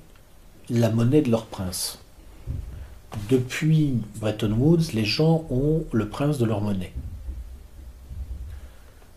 [0.69, 1.97] la monnaie de leur prince.
[3.27, 6.93] Depuis Bretton Woods, les gens ont le prince de leur monnaie.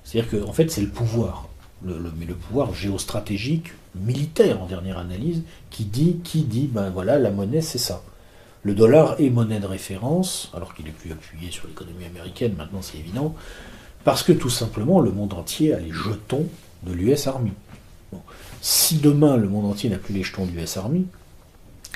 [0.03, 1.49] C'est-à-dire qu'en en fait, c'est le pouvoir,
[1.83, 7.31] mais le pouvoir géostratégique militaire en dernière analyse, qui dit, qui dit, ben voilà, la
[7.31, 8.03] monnaie c'est ça.
[8.63, 12.81] Le dollar est monnaie de référence, alors qu'il est plus appuyé sur l'économie américaine, maintenant
[12.81, 13.35] c'est évident,
[14.05, 16.47] parce que tout simplement le monde entier a les jetons
[16.85, 17.53] de l'US Army.
[18.61, 21.07] Si demain le monde entier n'a plus les jetons de l'US Army,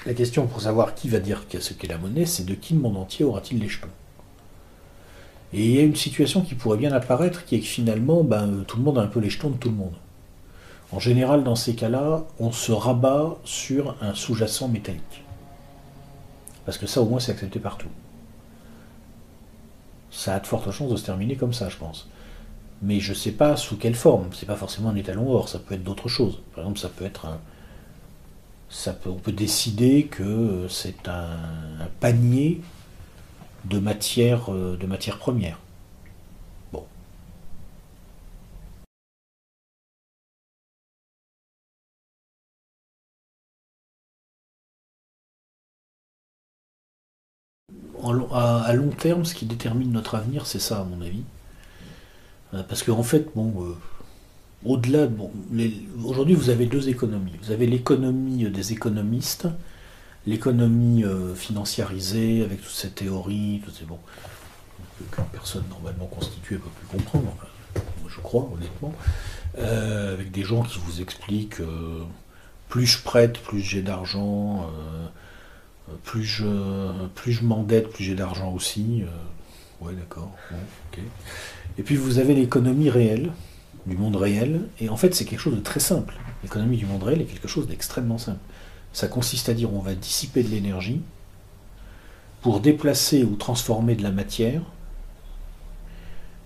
[0.07, 2.81] la question pour savoir qui va dire ce qu'est la monnaie, c'est de qui le
[2.81, 3.89] monde entier aura-t-il les jetons
[5.53, 8.65] Et il y a une situation qui pourrait bien apparaître, qui est que finalement, ben,
[8.67, 9.95] tout le monde a un peu les jetons de tout le monde.
[10.93, 15.25] En général, dans ces cas-là, on se rabat sur un sous-jacent métallique.
[16.65, 17.89] Parce que ça, au moins, c'est accepté partout.
[20.11, 22.09] Ça a de fortes chances de se terminer comme ça, je pense.
[22.83, 24.29] Mais je ne sais pas sous quelle forme.
[24.33, 26.41] C'est pas forcément un étalon or, ça peut être d'autres choses.
[26.55, 27.39] Par exemple, ça peut être un.
[29.07, 31.39] On peut décider que c'est un,
[31.81, 32.61] un panier
[33.65, 35.19] de matières euh, de matière
[48.33, 51.23] à, long terme, ce qui détermine notre avenir, c'est ça, à mon avis.
[52.55, 53.77] Euh, parce qu'en fait, bon, euh,
[54.65, 55.31] au-delà, bon,
[56.05, 57.33] aujourd'hui, vous avez deux économies.
[57.43, 59.49] Vous avez l'économie des économistes,
[60.27, 63.85] l'économie euh, financiarisée, avec toutes ces théories, tout ces,
[65.11, 67.37] qu'une personne normalement constituée peut plus comprendre,
[68.09, 68.95] je crois, honnêtement,
[69.59, 71.61] avec des gens qui vous expliquent
[72.69, 74.71] plus je prête, plus j'ai d'argent
[76.03, 76.47] plus je,
[77.15, 79.03] plus je m'endette, plus j'ai d'argent aussi.
[79.03, 80.31] Euh, ouais, d'accord.
[81.79, 83.33] Et puis vous avez l'économie réelle,
[83.87, 86.15] du monde réel, et en fait c'est quelque chose de très simple.
[86.43, 88.41] L'économie du monde réel est quelque chose d'extrêmement simple.
[88.93, 91.03] Ça consiste à dire on va dissiper de l'énergie
[92.41, 94.63] pour déplacer ou transformer de la matière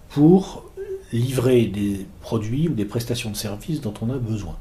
[0.09, 0.65] pour
[1.13, 4.57] livrer des produits ou des prestations de services dont on a besoin.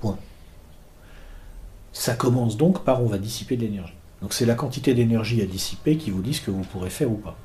[0.00, 0.18] Point.
[1.92, 3.94] Ça commence donc par on va dissiper de l'énergie.
[4.22, 7.10] Donc c'est la quantité d'énergie à dissiper qui vous dit ce que vous pourrez faire
[7.10, 7.36] ou pas.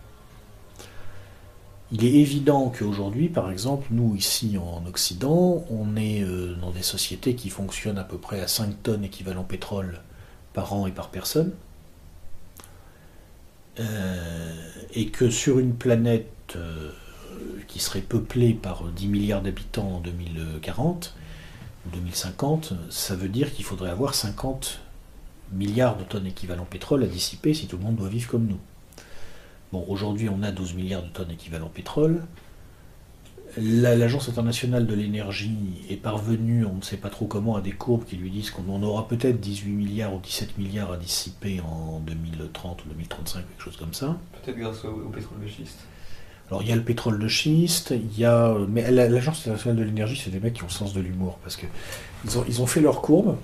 [1.92, 6.84] Il est évident qu'aujourd'hui, par exemple, nous ici en Occident, on est euh, dans des
[6.84, 10.02] sociétés qui fonctionnent à peu près à 5 tonnes équivalent pétrole
[10.54, 11.54] par an et par personne.
[13.80, 14.54] Euh,
[14.94, 16.92] et que sur une planète euh,
[17.68, 21.16] qui serait peuplée par 10 milliards d'habitants en 2040
[21.86, 24.82] ou 2050, ça veut dire qu'il faudrait avoir 50
[25.52, 28.60] milliards de tonnes équivalent pétrole à dissiper si tout le monde doit vivre comme nous.
[29.72, 32.24] Bon, aujourd'hui, on a 12 milliards de tonnes équivalent pétrole.
[33.58, 35.58] L'Agence internationale de l'énergie
[35.90, 38.84] est parvenue, on ne sait pas trop comment, à des courbes qui lui disent qu'on
[38.84, 43.78] aura peut-être 18 milliards ou 17 milliards à dissiper en 2030 ou 2035, quelque chose
[43.78, 44.18] comme ça.
[44.44, 45.80] Peut-être grâce au, pétrole de schiste.
[46.50, 48.56] Alors il y a le pétrole de schiste, il y a.
[48.70, 51.56] Mais l'Agence internationale de l'énergie, c'est des mecs qui ont le sens de l'humour, parce
[51.56, 51.66] que
[52.38, 53.38] ont, ils ont fait leurs courbes,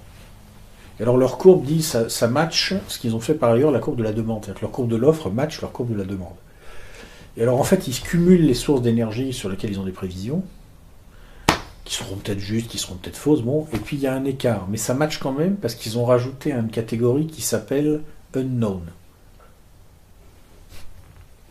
[0.99, 3.79] et alors leur courbe dit ça, ça match ce qu'ils ont fait par ailleurs la
[3.79, 4.43] courbe de la demande.
[4.43, 6.35] C'est-à-dire que leur courbe de l'offre match leur courbe de la demande.
[7.35, 10.43] Et alors en fait, ils cumulent les sources d'énergie sur lesquelles ils ont des prévisions,
[11.83, 14.23] qui seront peut-être justes, qui seront peut-être fausses, bon, et puis il y a un
[14.25, 14.67] écart.
[14.69, 18.01] Mais ça match quand même parce qu'ils ont rajouté une catégorie qui s'appelle
[18.35, 18.81] unknown.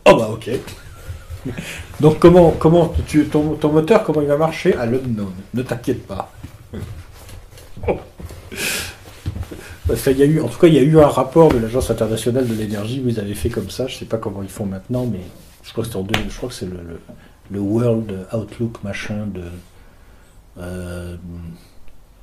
[0.05, 0.49] Oh bah ok.
[1.99, 4.73] Donc comment, comment tu, ton, ton moteur, comment il va marcher?
[4.75, 6.31] À l'unknown Ne t'inquiète pas.
[9.89, 13.09] en tout cas, il y a eu un rapport de l'Agence internationale de l'énergie où
[13.09, 13.87] ils avaient fait comme ça.
[13.87, 15.21] Je ne sais pas comment ils font maintenant, mais
[15.63, 19.43] je crois que c'est en je crois que c'est le, World Outlook machin de.
[20.57, 21.15] Euh,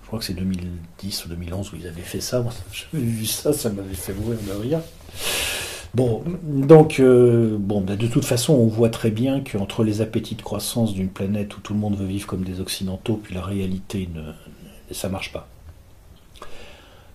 [0.02, 2.44] je crois que c'est 2010 ou 2011 où ils avaient fait ça.
[2.72, 4.80] J'avais vu ça, ça m'avait fait mourir de rire.
[5.92, 10.36] Bon, donc, euh, bon, bah, de toute façon, on voit très bien qu'entre les appétits
[10.36, 13.42] de croissance d'une planète où tout le monde veut vivre comme des Occidentaux, puis la
[13.42, 14.32] réalité, ne,
[14.92, 15.48] ça marche pas.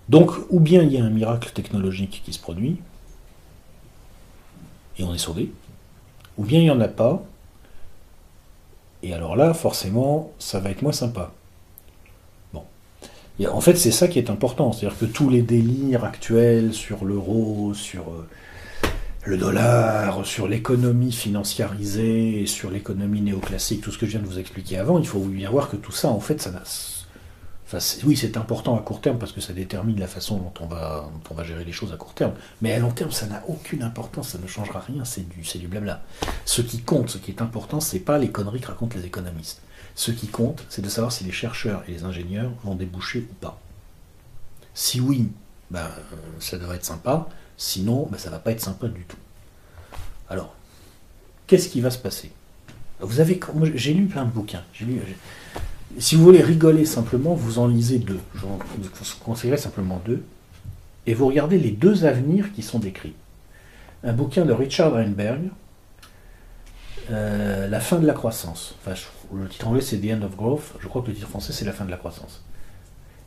[0.10, 2.78] Donc, ou bien il y a un miracle technologique qui se produit,
[4.98, 5.52] et on est sauvé,
[6.38, 7.24] ou bien il n'y en a pas,
[9.04, 11.32] et alors là, forcément, ça va être moins sympa.
[12.54, 12.64] Bon.
[13.52, 17.74] en fait, c'est ça qui est important, c'est-à-dire que tous les délires actuels sur l'euro,
[17.74, 18.28] sur euh,
[19.26, 24.40] le dollar, sur l'économie financiarisée, sur l'économie néoclassique, tout ce que je viens de vous
[24.40, 26.64] expliquer avant, il faut bien voir que tout ça, en fait, ça n'a
[28.04, 30.68] oui, c'est important à court terme parce que ça détermine la façon dont on,
[31.34, 32.34] va, gérer les choses à court terme.
[32.62, 35.68] Mais à long terme, ça n'a aucune importance, ça ne changera rien, c'est du, du
[35.68, 36.04] blabla.
[36.46, 39.62] Ce qui compte, ce qui est important, c'est pas les conneries que racontent les économistes.
[39.96, 43.34] Ce qui compte, c'est de savoir si les chercheurs et les ingénieurs vont déboucher ou
[43.36, 43.60] pas.
[44.76, 45.30] Si oui,
[45.72, 45.90] ben,
[46.40, 47.28] ça devrait être sympa.
[47.58, 49.18] Sinon, ben, ça va pas être sympa du tout.
[50.30, 50.54] Alors,
[51.48, 52.32] qu'est-ce qui va se passer?
[53.00, 53.40] Vous avez,
[53.74, 54.64] j'ai lu plein de bouquins.
[56.00, 58.20] Si vous voulez rigoler simplement, vous en lisez deux.
[58.36, 58.60] Je vous
[59.24, 60.24] conseillerais simplement deux.
[61.08, 63.14] Et vous regardez les deux avenirs qui sont décrits.
[64.04, 65.50] Un bouquin de Richard Heinberg,
[67.12, 68.76] euh, La fin de la croissance.
[68.82, 69.00] Enfin,
[69.34, 70.74] le titre anglais c'est The End of Growth.
[70.80, 72.44] Je crois que le titre français c'est La fin de la croissance.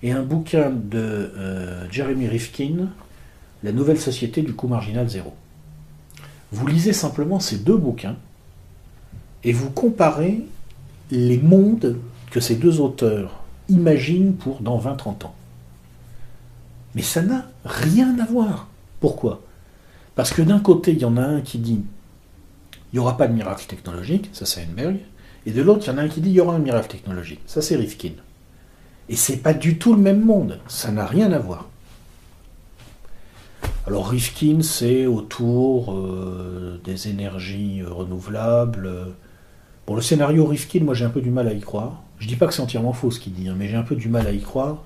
[0.02, 2.88] Et un bouquin de euh, Jeremy Rifkin,
[3.62, 5.34] La nouvelle société du coût marginal zéro.
[6.50, 8.16] Vous lisez simplement ces deux bouquins
[9.44, 10.44] et vous comparez
[11.10, 11.98] les mondes
[12.30, 15.34] que ces deux auteurs imaginent pour dans 20-30 ans.
[16.94, 18.68] Mais ça n'a rien à voir.
[19.00, 19.42] Pourquoi?
[20.14, 21.82] Parce que d'un côté, il y en a un qui dit
[22.92, 24.96] il n'y aura pas de miracle technologique, ça c'est Heinberg,
[25.44, 26.88] et de l'autre, il y en a un qui dit il y aura un miracle
[26.88, 28.12] technologique, ça c'est Rifkin.
[29.10, 31.68] Et c'est pas du tout le même monde, ça n'a rien à voir.
[33.86, 38.90] Alors Rifkin, c'est autour euh, des énergies euh, renouvelables.
[39.86, 42.02] Bon, le scénario Rifkin, moi j'ai un peu du mal à y croire.
[42.18, 43.96] Je dis pas que c'est entièrement faux ce qu'il dit, hein, mais j'ai un peu
[43.96, 44.82] du mal à y croire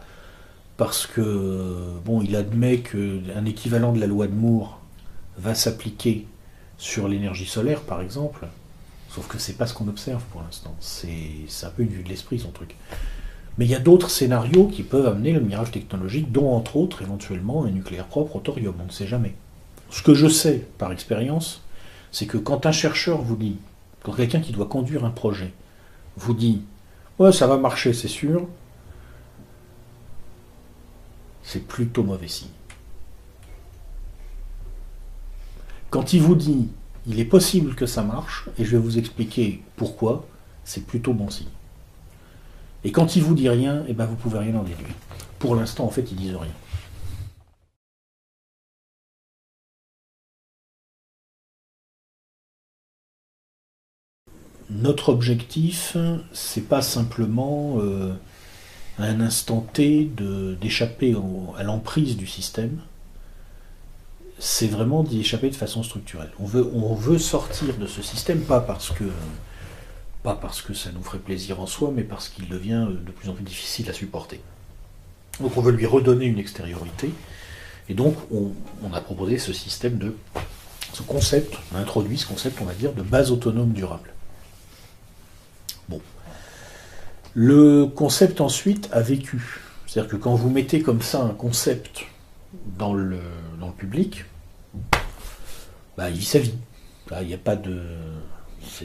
[0.77, 4.81] parce que bon, il admet qu'un équivalent de la loi de Moore
[5.39, 6.27] va s'appliquer
[6.79, 8.47] sur l'énergie solaire, par exemple.
[9.09, 10.75] Sauf que c'est pas ce qu'on observe pour l'instant.
[10.81, 12.77] C'est un peu une vue de l'esprit son truc.
[13.59, 17.03] Mais il y a d'autres scénarios qui peuvent amener le mirage technologique, dont entre autres
[17.03, 18.75] éventuellement un nucléaire propre au thorium.
[18.81, 19.35] On ne sait jamais.
[19.91, 21.61] Ce que je sais par expérience,
[22.11, 23.59] c'est que quand un chercheur vous dit,
[24.03, 25.53] quand quelqu'un qui doit conduire un projet
[26.17, 26.63] vous dit
[27.19, 28.47] Ouais, ça va marcher, c'est sûr.
[31.43, 32.49] C'est plutôt mauvais signe.
[35.91, 36.69] Quand il vous dit
[37.07, 40.25] il est possible que ça marche, et je vais vous expliquer pourquoi,
[40.65, 41.49] c'est plutôt bon signe.
[42.85, 44.95] Et quand il vous dit rien, et eh ben vous pouvez rien en déduire.
[45.39, 46.53] Pour l'instant, en fait, ils disent rien.
[54.73, 55.97] Notre objectif,
[56.33, 58.13] c'est pas simplement euh,
[58.99, 60.11] à un instant T
[60.61, 61.15] d'échapper
[61.57, 62.79] à l'emprise du système,
[64.39, 66.31] c'est vraiment d'y échapper de façon structurelle.
[66.41, 69.05] On veut, on veut sortir de ce système, pas parce que
[70.23, 73.29] pas parce que ça nous ferait plaisir en soi, mais parce qu'il devient de plus
[73.29, 74.41] en plus difficile à supporter.
[75.41, 77.13] Donc on veut lui redonner une extériorité,
[77.89, 78.53] et donc on,
[78.95, 80.15] a proposé ce système de
[80.93, 84.13] ce concept, on a introduit ce concept, on va dire, de base autonome durable.
[85.89, 86.01] Bon.
[87.35, 89.61] Le concept ensuite a vécu.
[89.87, 92.07] C'est-à-dire que quand vous mettez comme ça un concept
[92.79, 93.21] dans le,
[93.61, 94.25] dans public,
[95.97, 96.55] bah, il vit sa vie.
[97.21, 97.81] Il n'y a pas de.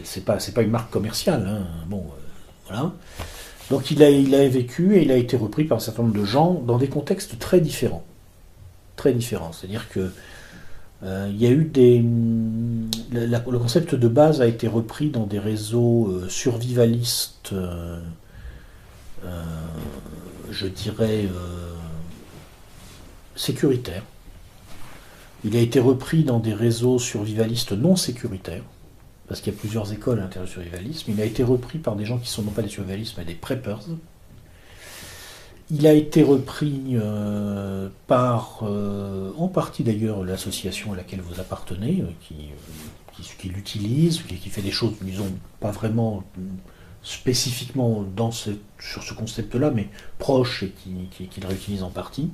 [0.04, 1.48] C'est pas, pas une marque commerciale.
[1.48, 1.96] Hein.
[2.72, 2.88] Euh.
[3.70, 6.26] Donc il a, a vécu et il a été repris par un certain nombre de
[6.26, 8.04] gens dans des contextes très différents.
[8.96, 9.52] Très différents.
[9.54, 10.12] C'est-à-dire que
[11.04, 12.04] euh, y a eu des.
[13.14, 17.54] le concept de base a été repris dans des réseaux euh, survivalistes,
[19.24, 21.28] je dirais,
[23.36, 24.04] sécuritaires.
[25.44, 28.64] Il a été repris dans des réseaux survivalistes non sécuritaires,
[29.28, 31.12] parce qu'il y a plusieurs écoles à l'intérieur du survivalisme.
[31.12, 33.36] Il a été repris par des gens qui sont non pas des survivalistes, mais des
[33.36, 33.82] preppers.
[35.70, 42.02] Il a été repris euh, par, euh, en partie d'ailleurs, l'association à laquelle vous appartenez,
[42.02, 42.52] euh, qui,
[43.38, 45.28] qui, l'utilise, qui, fait des choses, disons,
[45.60, 46.24] pas vraiment
[47.08, 49.88] spécifiquement dans sur ce concept-là, mais
[50.20, 50.74] proche et
[51.10, 52.30] qui, qui, réutilise en partie.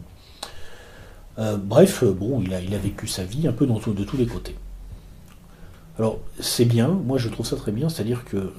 [1.37, 4.55] Euh, bref, euh, bon, il a, vécu sa vie un peu de tous les côtés.
[5.99, 8.51] Alors, c'est bien, moi je trouve ça très bien, c'est-à-dire que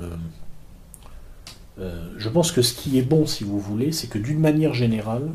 [1.80, 4.72] euh, je pense que ce qui est bon, si vous voulez, c'est que d'une manière
[4.72, 5.28] générale,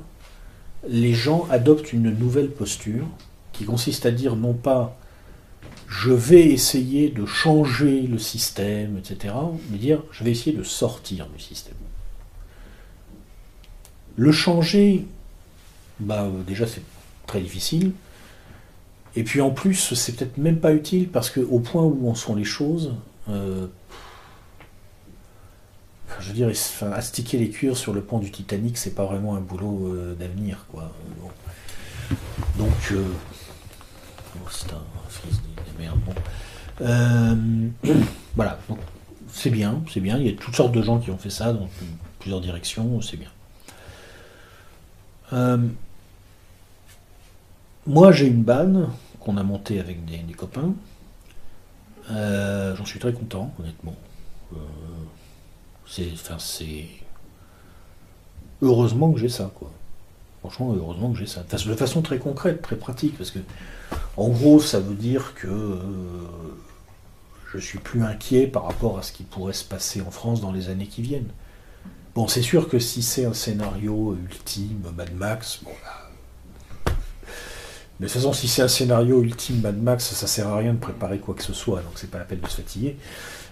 [0.88, 3.06] les gens adoptent une nouvelle posture
[3.52, 4.98] qui consiste à dire non pas
[5.90, 9.34] je vais essayer de changer le système, etc.,
[9.72, 11.74] mais dire je vais essayer de sortir du système.
[14.16, 15.08] Le changer,
[16.00, 16.84] bah, déjà c'est
[17.26, 17.94] très difficile.
[19.16, 22.14] Et puis en plus, c'est peut-être même pas utile parce que au point où en
[22.14, 22.94] sont les choses,
[23.28, 23.66] euh,
[26.20, 26.52] je veux dire,
[26.94, 30.68] astiquer les cuirs sur le pont du Titanic, c'est pas vraiment un boulot euh, d'avenir.
[32.58, 33.04] Donc, euh,
[34.52, 35.49] c'est un fils de
[36.06, 36.14] Bon.
[38.36, 38.60] voilà,
[39.32, 40.18] c'est bien, c'est bien.
[40.18, 41.70] Il y a toutes sortes de gens qui ont fait ça dans
[42.20, 43.30] plusieurs directions, c'est bien.
[47.90, 50.74] Moi, j'ai une banne qu'on a montée avec des, copains.
[52.12, 53.96] Euh, j'en suis très content, honnêtement.
[54.54, 54.58] Euh,
[55.88, 56.86] c'est, enfin, c'est
[58.62, 59.72] heureusement que j'ai ça, quoi.
[60.42, 61.42] Franchement, heureusement que j'ai ça.
[61.42, 63.40] De façon très concrète, très pratique, parce que,
[64.18, 65.80] en gros, ça veut dire que euh,
[67.54, 70.52] je suis plus inquiet par rapport à ce qui pourrait se passer en France dans
[70.52, 71.32] les années qui viennent.
[72.16, 76.10] Bon, c'est sûr que si c'est un scénario ultime, Mad Max, bon là,
[78.00, 80.80] de toute façon, si c'est un scénario ultime Mad Max, ça sert à rien de
[80.80, 82.96] préparer quoi que ce soit, donc c'est pas la peine de se fatiguer.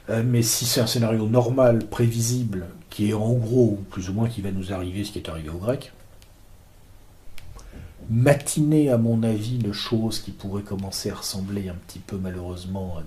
[0.10, 4.30] Euh, mais si c'est un scénario normal, prévisible, qui est en gros, plus ou moins,
[4.30, 5.92] qui va nous arriver ce qui est arrivé aux Grecs,
[8.10, 12.98] matiner, à mon avis, de choses qui pourraient commencer à ressembler un petit peu malheureusement
[13.00, 13.04] à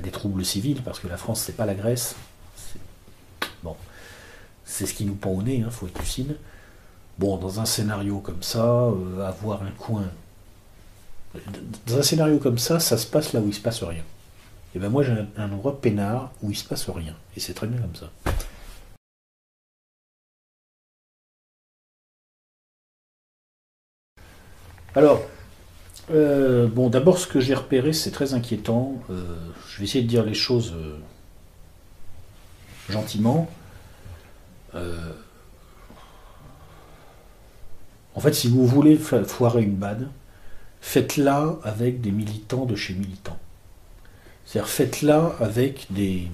[0.00, 2.16] des, troubles civils, parce que la France, c'est pas la Grèce.
[3.62, 3.76] Bon,
[4.64, 6.36] c'est ce qui nous pend au nez, hein, faut être lucide.
[7.18, 10.04] Bon, dans un scénario comme ça, euh, avoir un coin.
[11.86, 14.02] Dans un scénario comme ça, ça se passe là où il se passe rien.
[14.74, 17.14] Et ben moi j'ai un, endroit peinard où il se passe rien.
[17.36, 18.10] Et c'est très bien comme ça.
[24.94, 25.22] Alors,
[26.10, 28.94] euh, bon, d'abord ce que j'ai repéré, c'est très inquiétant.
[29.10, 29.22] Euh,
[29.68, 30.74] je vais essayer de dire les choses
[32.88, 33.48] gentiment.
[38.14, 40.08] En fait, si vous voulez foirer une bad,
[40.80, 43.38] faites-la avec des militants de chez militants.
[44.44, 46.28] C'est-à-dire faites-la avec des,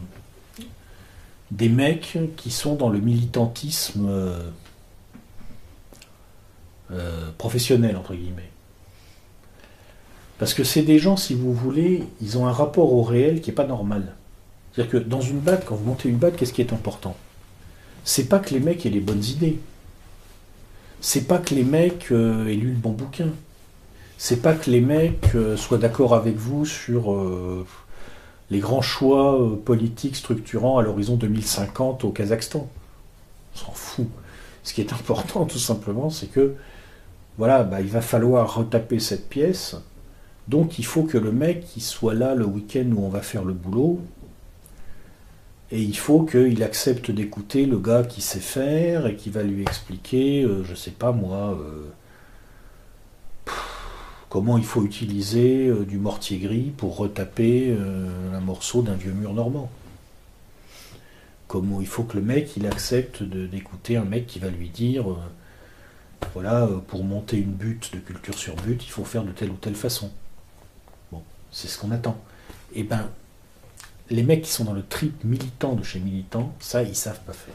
[1.50, 4.09] des mecs qui sont dans le militantisme
[6.91, 8.51] euh, euh, professionnel, entre guillemets.
[10.39, 13.51] Parce que c'est des gens, si vous voulez, ils ont un rapport au réel qui
[13.51, 14.14] n'est pas normal.
[14.72, 17.16] C'est-à-dire que dans une BAD, quand vous montez une BAD, qu'est-ce qui est important?
[18.05, 19.59] C'est pas que les mecs aient les bonnes idées
[21.05, 23.28] c'est pas que les mecs euh, aient lu le bon bouquin.
[24.16, 27.66] C'est pas que les mecs euh, soient d'accord avec vous sur euh,
[28.51, 32.70] les grands choix politiques structurants à l'horizon 2050 au Kazakhstan.
[33.55, 34.07] On s'en fout.
[34.62, 36.55] Ce qui est important, tout simplement, c'est que
[37.39, 39.76] voilà, bah, il va falloir retaper cette pièce
[40.49, 43.55] Donc il faut que le mec soit là le week-end où on va faire le
[43.55, 44.01] boulot.
[45.70, 49.62] Et il faut qu'il accepte d'écouter le gars qui sait faire et qui va lui
[49.62, 53.51] expliquer, je euh, je sais pas moi, euh,
[54.28, 57.76] comment il faut utiliser euh, du mortier gris pour retaper
[58.32, 59.70] un morceau d'un vieux mur normand.
[61.49, 65.07] Comment il faut que le mec il accepte d'écouter un mec qui va lui dire
[66.33, 69.57] voilà, pour monter une butte de culture sur butte, il faut faire de telle ou
[69.57, 70.11] telle façon.
[71.51, 72.18] C'est ce qu'on attend.
[72.75, 73.09] Et eh ben,
[74.11, 77.33] les mecs qui sont dans le trip militant de chez militant, ça, ils savent pas
[77.33, 77.55] faire.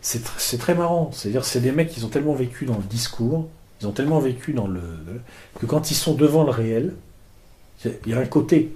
[0.00, 1.10] C'est très marrant.
[1.12, 3.48] C'est-à-dire, c'est des mecs qui ont tellement vécu dans le discours,
[3.80, 4.82] ils ont tellement vécu dans le.
[5.58, 6.94] que quand ils sont devant le réel,
[7.84, 8.74] il y a un côté.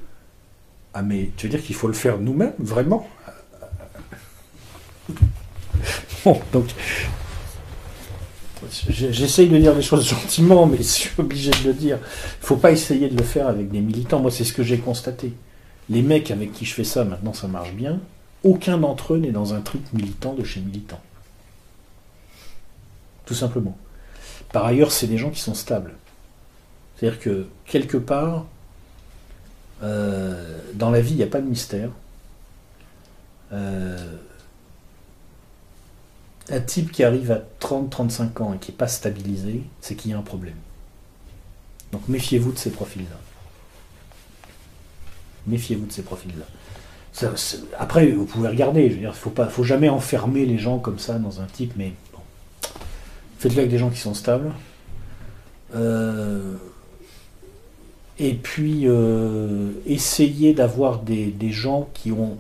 [0.93, 3.09] Ah, mais tu veux dire qu'il faut le faire nous-mêmes, vraiment?
[6.25, 6.67] Bon, donc,
[8.89, 11.99] J'essaye de dire les choses gentiment, mais je suis obligé de le dire.
[12.43, 14.21] Il faut pas essayer de le faire avec des militants.
[14.21, 15.33] Moi, c'est ce que j'ai constaté.
[15.91, 18.01] Les mecs avec qui je fais ça, maintenant, ça marche bien.
[18.43, 21.01] Aucun d'entre eux n'est dans un truc militant de chez militant.
[23.27, 23.77] Tout simplement.
[24.53, 25.95] Par ailleurs, c'est des gens qui sont stables.
[26.97, 28.47] C'est-à-dire que, quelque part,
[29.83, 31.91] euh, dans la vie, il n'y a pas de mystère.
[33.53, 34.17] Euh,
[36.51, 40.15] un type qui arrive à 30-35 ans et qui n'est pas stabilisé, c'est qu'il y
[40.15, 40.57] a un problème.
[41.93, 43.17] Donc méfiez-vous de ces profils-là.
[45.47, 47.31] Méfiez-vous de ces profils-là.
[47.79, 51.47] après, vous pouvez regarder, il ne faut, jamais enfermer les gens comme ça dans un
[51.47, 51.93] type, mais.
[53.39, 54.53] Faites-le avec des gens qui sont stables.
[55.75, 56.55] Euh,
[58.19, 62.39] et puis, euh, essayez d'avoir des, des gens qui ont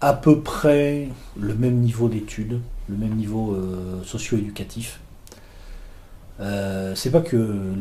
[0.00, 5.00] à peu près le même niveau d'études le même niveau euh, socio-éducatif.
[6.40, 7.36] Euh, c'est pas que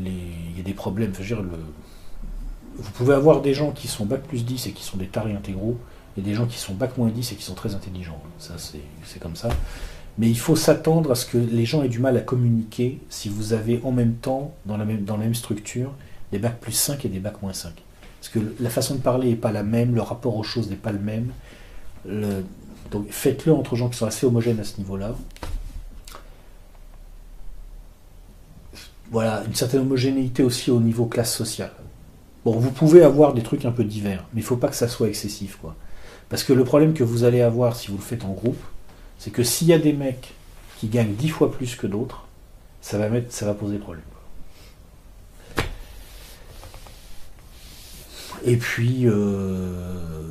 [0.06, 1.12] il y a des problèmes.
[1.12, 1.49] dire, le,
[2.76, 5.34] vous pouvez avoir des gens qui sont bac plus 10 et qui sont des tarés
[5.34, 5.78] intégraux,
[6.18, 8.22] et des gens qui sont bac moins 10 et qui sont très intelligents.
[8.38, 9.49] Ça, c'est comme ça.
[10.18, 13.30] Mais il faut s'attendre à ce que les gens aient du mal à communiquer si
[13.30, 15.91] vous avez en même temps, dans la même, dans la même structure,
[16.32, 17.72] des bac plus 5 et des bac moins 5.
[18.20, 20.76] Parce que la façon de parler n'est pas la même, le rapport aux choses n'est
[20.76, 21.32] pas le même.
[22.94, 25.16] Donc faites-le entre gens qui sont assez homogènes à ce niveau-là.
[29.12, 31.72] Voilà, une certaine homogénéité aussi au niveau classe sociale.
[32.46, 34.76] Bon, vous pouvez avoir des trucs un peu divers, mais il ne faut pas que
[34.76, 35.76] ça soit excessif, quoi.
[36.30, 38.62] Parce que le problème que vous allez avoir si vous le faites en groupe,
[39.18, 40.34] c'est que s'il y a des mecs
[40.80, 42.28] qui gagnent dix fois plus que d'autres,
[42.82, 44.04] ça va, poser problème.
[48.46, 50.30] Et puis, euh,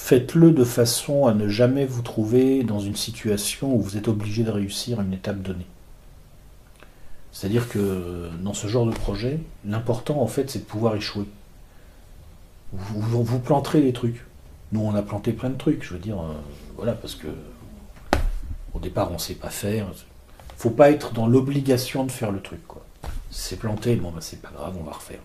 [0.00, 4.42] faites-le de façon à ne jamais vous trouver dans une situation où vous êtes obligé
[4.42, 5.66] de réussir une étape donnée.
[7.30, 11.26] C'est-à-dire que dans ce genre de projet, l'important en fait c'est de pouvoir échouer.
[12.72, 14.24] Vous, planterez des trucs.
[14.72, 16.32] Nous on a planté plein de trucs, je veux dire, euh,
[16.76, 17.28] voilà, parce que
[18.72, 19.86] au départ on ne sait pas faire.
[20.56, 22.60] Faut pas être dans l'obligation de faire le truc.
[23.30, 25.20] C'est planté, bon ben c'est pas grave, on va refaire.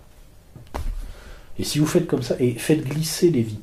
[1.57, 3.61] Et si vous faites comme ça, et faites glisser les vies.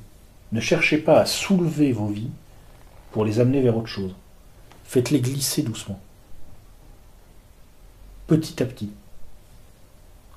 [0.52, 2.30] Ne cherchez pas à soulever vos vies
[3.10, 4.14] pour les amener vers autre chose.
[4.84, 5.98] Faites-les glisser doucement.
[8.26, 8.90] Petit à petit.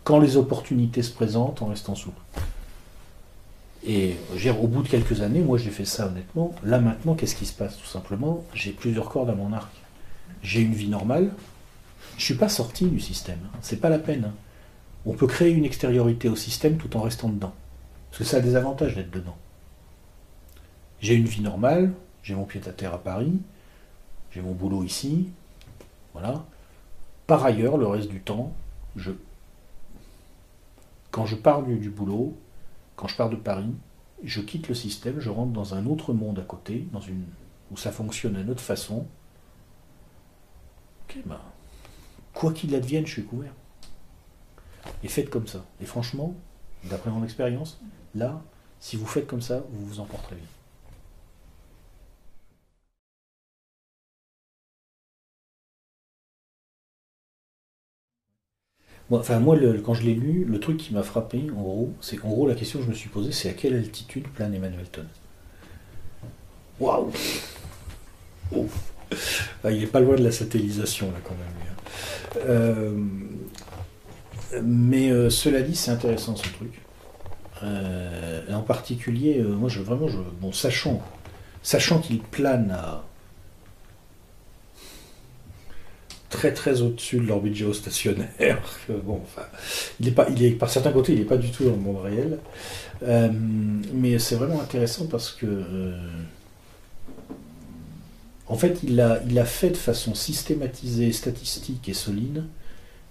[0.05, 2.21] Quand les opportunités se présentent, en restant souple.
[3.87, 4.15] Et
[4.59, 6.55] au bout de quelques années, moi j'ai fait ça honnêtement.
[6.63, 9.71] Là maintenant, qu'est-ce qui se passe Tout simplement, j'ai plusieurs cordes à mon arc.
[10.41, 11.31] J'ai une vie normale.
[12.17, 13.39] Je ne suis pas sorti du système.
[13.45, 13.57] Hein.
[13.61, 14.25] C'est pas la peine.
[14.25, 14.33] Hein.
[15.05, 17.53] On peut créer une extériorité au système tout en restant dedans.
[18.09, 19.37] Parce que ça a des avantages d'être dedans.
[20.99, 21.93] J'ai une vie normale,
[22.23, 23.39] j'ai mon pied à terre à Paris,
[24.31, 25.29] j'ai mon boulot ici,
[26.13, 26.45] voilà.
[27.27, 28.53] Par ailleurs, le reste du temps,
[28.95, 29.11] je,
[31.11, 32.35] quand je pars du, boulot,
[32.95, 33.73] quand je pars de Paris,
[34.23, 37.25] je quitte le système, je rentre dans un autre monde à côté, dans une,
[37.71, 39.07] où ça fonctionne d'une autre façon.
[41.25, 41.39] Ben,
[42.33, 43.53] quoi qu'il advienne, je suis couvert.
[45.03, 45.65] Et faites comme ça.
[45.81, 46.35] Et franchement,
[46.83, 47.79] d'après mon expérience,
[48.13, 48.41] là,
[48.79, 50.45] si vous faites comme ça, vous vous emporterez bien.
[59.09, 62.17] Moi, enfin, moi, quand je l'ai lu, le truc qui m'a frappé, en gros, c'est
[62.17, 64.85] qu'en gros, la question que je me suis posée, c'est à quelle altitude plane Emmanuel
[64.91, 65.05] Ton
[66.79, 67.11] Waouh
[69.63, 71.47] ah, Il n'est pas loin de la satellisation, là, quand même.
[71.61, 72.39] Hein.
[72.47, 72.97] Euh,
[74.63, 76.81] mais euh, cela dit, c'est intéressant, ce truc.
[77.63, 81.01] Euh, en particulier, moi, je, vraiment, je, bon, sachant,
[81.61, 83.05] sachant qu'il plane à
[86.35, 87.27] très très au-dessus de
[88.89, 89.47] bon, enfin,
[90.01, 90.27] il est pas,
[90.59, 92.39] par certains côtés, il n'est pas du tout dans le monde réel.
[93.03, 93.29] Euh,
[93.93, 95.97] mais c'est vraiment intéressant parce que, euh,
[98.47, 102.43] en fait, il a, fait de façon systématisée, statistique et solide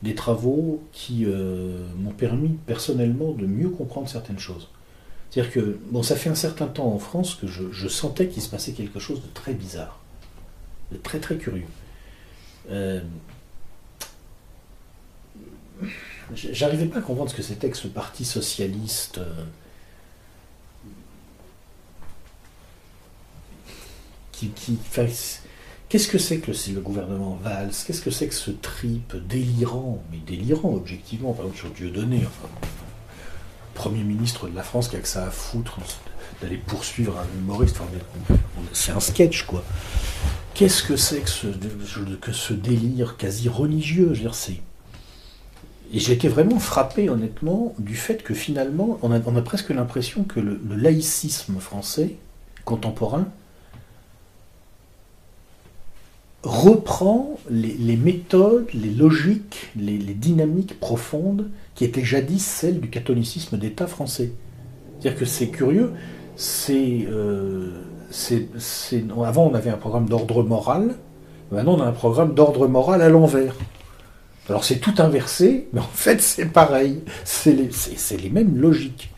[0.03, 4.68] des travaux qui euh, m'ont permis personnellement de mieux comprendre certaines choses.
[5.31, 8.51] C'est-à-dire que, bon, ça fait un certain temps en France que je sentais qu'il se
[8.51, 10.01] passait quelque chose de très bizarre,
[10.93, 11.64] de très très curieux.
[12.70, 13.00] Euh,
[16.34, 19.18] j'arrivais pas à comprendre ce que c'était que ce parti socialiste.
[19.18, 19.44] Euh,
[24.32, 24.78] qui,
[25.88, 30.02] Qu'est-ce que c'est que le, le gouvernement Valls Qu'est-ce que c'est que ce trip délirant?
[30.10, 32.48] Mais délirant, objectivement, par exemple, sur Dieudonné, enfin,
[33.74, 35.78] Premier ministre de la France qui a que ça à foutre
[36.41, 37.79] d'aller poursuivre un humoriste.
[38.72, 39.64] c'est un sketch, quoi.
[40.55, 41.31] Qu'est-ce que c'est que
[42.33, 44.14] ce, délire quasi religieux?
[44.14, 44.61] Je c'est...
[45.93, 50.59] Et été vraiment frappé, honnêtement, du fait que finalement, on a presque l'impression que le,
[50.77, 52.16] laïcisme français
[52.64, 53.27] contemporain
[56.45, 63.87] reprend les, méthodes, les logiques, les, dynamiques profondes qui étaient jadis celles du catholicisme d'État
[63.87, 64.33] français.
[65.05, 65.92] C'est-à-dire que c'est curieux,
[66.34, 67.72] c'est euh,
[69.22, 70.94] avant, on avait un programme d'ordre moral.
[71.52, 73.55] Maintenant, on a un programme d'ordre moral à l'envers.
[74.48, 77.02] Alors, c'est tout inversé, mais en fait, c'est pareil.
[77.22, 79.11] C'est les, mêmes logiques.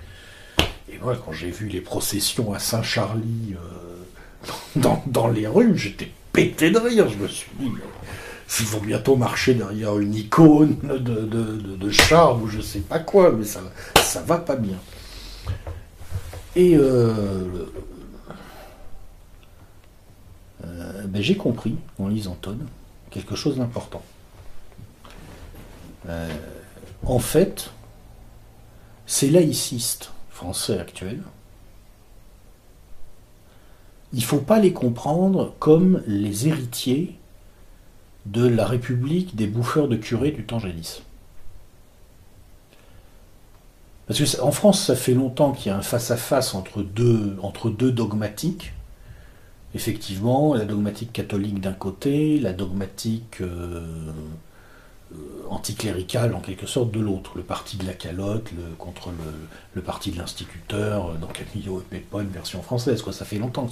[0.92, 6.72] Et moi, quand j'ai vu les processions à Saint-Charlie euh, dans, les rues, j'étais pété
[6.72, 7.08] de rire.
[7.08, 7.70] Je me suis dit,
[8.48, 13.44] s'ils vont bientôt marcher derrière une icône de, de, ou je sais pas quoi, mais
[13.44, 13.60] ça,
[14.02, 14.78] ça va pas bien.
[16.56, 17.66] Et euh,
[20.64, 22.58] euh, ben, j'ai compris, en lisant Todd,
[23.10, 24.02] quelque chose d'important.
[26.08, 26.34] Euh,
[27.04, 27.70] en fait,
[29.06, 31.22] ces laïcistes français actuels,
[34.14, 37.18] il ne faut pas les comprendre comme les héritiers
[38.24, 41.02] de la République des bouffeurs de curés du temps jadis.
[44.06, 47.90] Parce qu'en France, ça fait longtemps qu'il y a un face-à-face entre, deux, entre deux
[47.90, 48.72] dogmatiques,
[49.74, 54.12] effectivement, la dogmatique catholique d'un côté, la dogmatique euh,
[55.12, 55.16] euh,
[55.50, 59.10] anticléricale en quelque sorte de l'autre, le parti de la calotte contre
[59.74, 63.68] le, parti de l'instituteur, euh, dans Camillo et pas une version française, ça fait longtemps.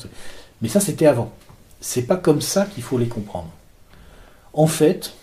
[0.63, 1.33] Mais ça c'était avant.
[1.81, 3.51] C'est pas comme ça qu'il faut les comprendre.
[4.53, 5.15] En fait,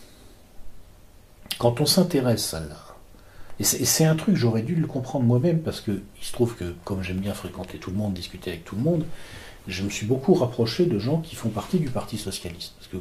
[1.60, 2.91] quand on s'intéresse à la...
[3.62, 6.74] Et c'est un truc, j'aurais dû le comprendre moi-même, parce que il se trouve que,
[6.84, 9.06] comme j'aime bien fréquenter tout le monde, discuter avec tout le monde,
[9.68, 12.74] je me suis beaucoup rapproché de gens qui font partie du Parti Socialiste.
[12.80, 12.98] Parce que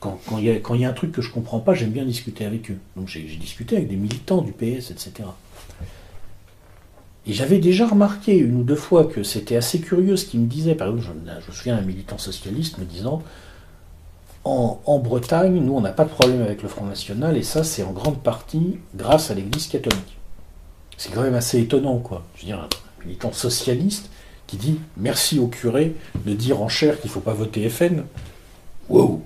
[0.00, 2.72] quand, il y, a un truc que je ne comprends pas, j'aime bien discuter avec
[2.72, 2.78] eux.
[2.96, 5.12] Donc j'ai discuté avec des militants du PS, etc.
[7.28, 10.48] Et j'avais déjà remarqué une ou deux fois que c'était assez curieux ce qu'ils me
[10.48, 10.74] disaient.
[10.74, 13.22] Par exemple, je, je me souviens d'un militant socialiste me disant
[14.46, 17.82] en, Bretagne, nous, on n'a pas de problème avec le Front National, et ça, c'est
[17.82, 20.16] en grande partie grâce à l'Église catholique.
[20.96, 22.24] C'est quand même assez étonnant, quoi.
[22.36, 24.10] Je veux dire, un militant socialiste
[24.46, 28.04] qui dit merci au curé de dire en chair qu'il ne faut pas voter FN.
[28.88, 29.22] Wow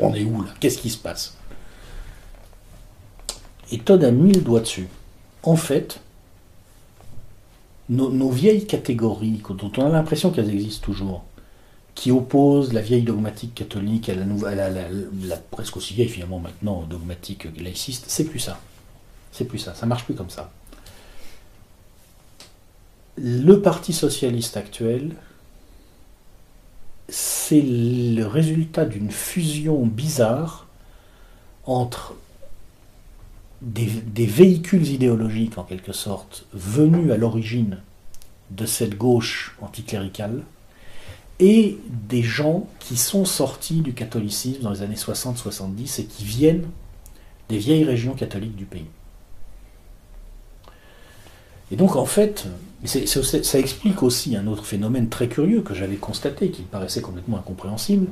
[0.00, 0.48] On est où là?
[0.58, 1.36] Qu'est-ce qui se passe?
[3.70, 4.88] Et Todd a mis le doigt dessus.
[5.44, 6.00] En fait,
[7.88, 11.24] nos, vieilles catégories, dont on a l'impression qu'elles existent toujours,
[11.94, 16.82] qui opposent la vieille dogmatique catholique à la, nouvelle, la, presque aussi vieille finalement maintenant
[16.82, 18.58] dogmatique laïciste, c'est plus ça.
[19.30, 19.74] C'est plus ça.
[19.74, 20.50] Ça marche plus comme ça
[23.16, 25.12] le Parti socialiste actuel,
[27.08, 30.66] c'est le résultat d'une fusion bizarre
[31.66, 32.14] entre
[33.60, 37.78] des, véhicules idéologiques, en quelque sorte, venus à l'origine
[38.50, 40.42] de cette gauche anticléricale,
[41.40, 46.68] et des gens qui sont sortis du catholicisme dans les années 60-70 et qui viennent
[47.48, 48.86] des vieilles régions catholiques du pays.
[51.70, 52.46] Et donc en fait,
[52.84, 57.38] ça explique aussi un autre phénomène très curieux que j'avais constaté, qui me paraissait complètement
[57.38, 58.08] incompréhensible,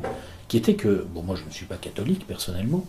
[0.48, 2.84] qui était que, bon moi je ne suis pas catholique personnellement,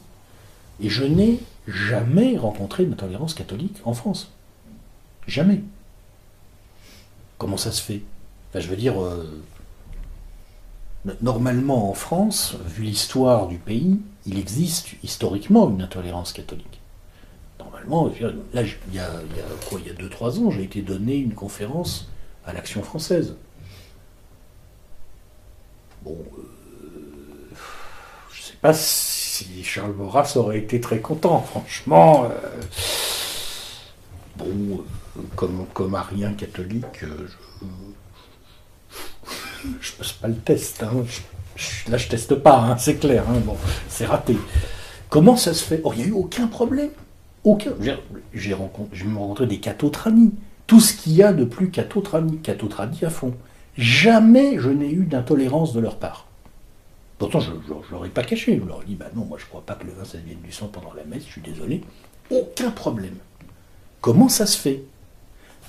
[0.82, 4.32] et je n'ai jamais rencontré d'intolérance catholique en France.
[5.28, 5.62] Jamais.
[7.38, 8.02] Comment ça se fait?
[8.56, 9.44] Je veux dire, euh,
[11.22, 16.82] normalement en France, vu l'histoire du pays, il existe historiquement une intolérance catholique
[17.64, 18.12] normalement,
[18.54, 19.10] là, il y a,
[19.70, 22.10] quoi, il y a 2-3 ans, j'ai été donné une conférence
[22.46, 23.36] à l'Action française.
[26.04, 27.56] Bon, euh,
[28.32, 32.26] je ne sais pas si Charles Maurras aurait été très content, franchement.
[32.26, 32.30] Euh,
[34.38, 34.84] bon,
[35.36, 37.66] comme, comme arien catholique, je,
[39.82, 40.84] je passe pas le test.
[40.84, 41.06] Hein.
[41.90, 43.24] là, je teste pas, hein, c'est clair.
[43.30, 43.42] Hein.
[43.90, 44.38] C'est raté.
[45.10, 45.82] Comment ça se fait?
[45.84, 46.90] Oh, il n'y a eu aucun problème.
[47.44, 47.72] Aucun.
[48.34, 50.34] J'ai rencontré, des cathotranies.
[50.68, 52.38] Tout ce qu'il y a de plus cathotranie.
[52.38, 53.34] Cathotranie à fond.
[53.78, 56.28] Jamais je n'ai eu d'intolérance de leur part.
[57.18, 57.58] Pourtant, je ne
[57.92, 58.60] leur ai pas caché.
[58.62, 60.18] Je leur ai dit, bah non, moi je ne crois pas que le vin ça
[60.18, 61.82] vienne du sang pendant la messe, je suis désolé.
[62.30, 63.16] Aucun problème.
[64.00, 64.84] Comment ça se fait?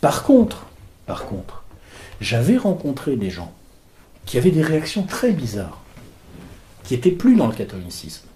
[0.01, 0.67] Par contre,
[1.07, 1.65] par contre,
[2.21, 3.53] j'avais rencontré des gens
[4.27, 5.81] qui avaient des réactions très bizarres,
[6.85, 8.27] qui n'étaient plus dans le catholicisme,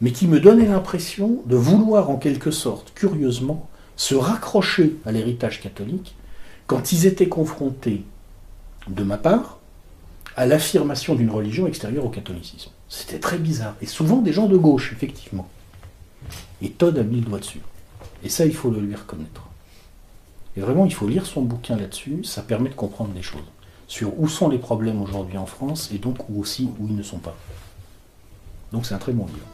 [0.00, 5.60] mais qui me donnaient l'impression de vouloir en quelque sorte, curieusement, se raccrocher à l'héritage
[5.60, 6.14] catholique
[6.66, 8.04] quand ils étaient confrontés,
[8.86, 9.58] de ma part,
[10.36, 12.70] à l'affirmation d'une religion extérieure au catholicisme.
[12.88, 13.74] C'était très bizarre.
[13.82, 15.48] Et souvent des gens de gauche, effectivement.
[16.62, 17.60] Et Todd a mis le doigt dessus.
[18.22, 19.48] Et ça, il faut le lui reconnaître.
[20.56, 23.42] Et vraiment, il faut lire son bouquin là-dessus, ça permet de comprendre des choses
[23.88, 27.02] sur où sont les problèmes aujourd'hui en France et donc où aussi où ils ne
[27.02, 27.34] sont pas.
[28.70, 29.46] Donc c'est un très bon livre.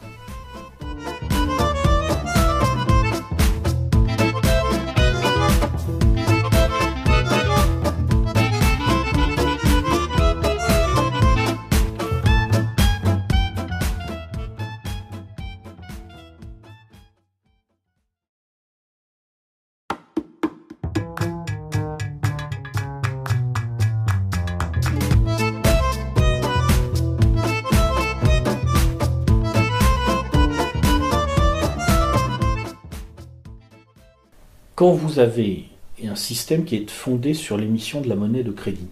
[34.75, 35.65] Quand vous avez
[36.03, 38.89] un système qui est fondé sur l'émission de la monnaie de crédit,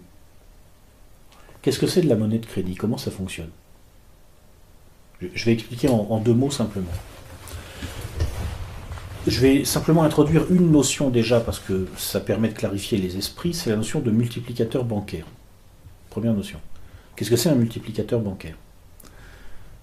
[1.62, 2.74] qu'est-ce que c'est de la monnaie de crédit?
[2.74, 3.50] Comment ça fonctionne?
[5.20, 6.90] Je vais expliquer en, deux mots simplement.
[9.26, 13.54] Je vais simplement introduire une notion déjà parce que ça permet de clarifier les esprits,
[13.54, 15.26] c'est la notion de multiplicateur bancaire.
[16.10, 16.60] Première notion.
[17.16, 18.56] Qu'est-ce que c'est un multiplicateur bancaire?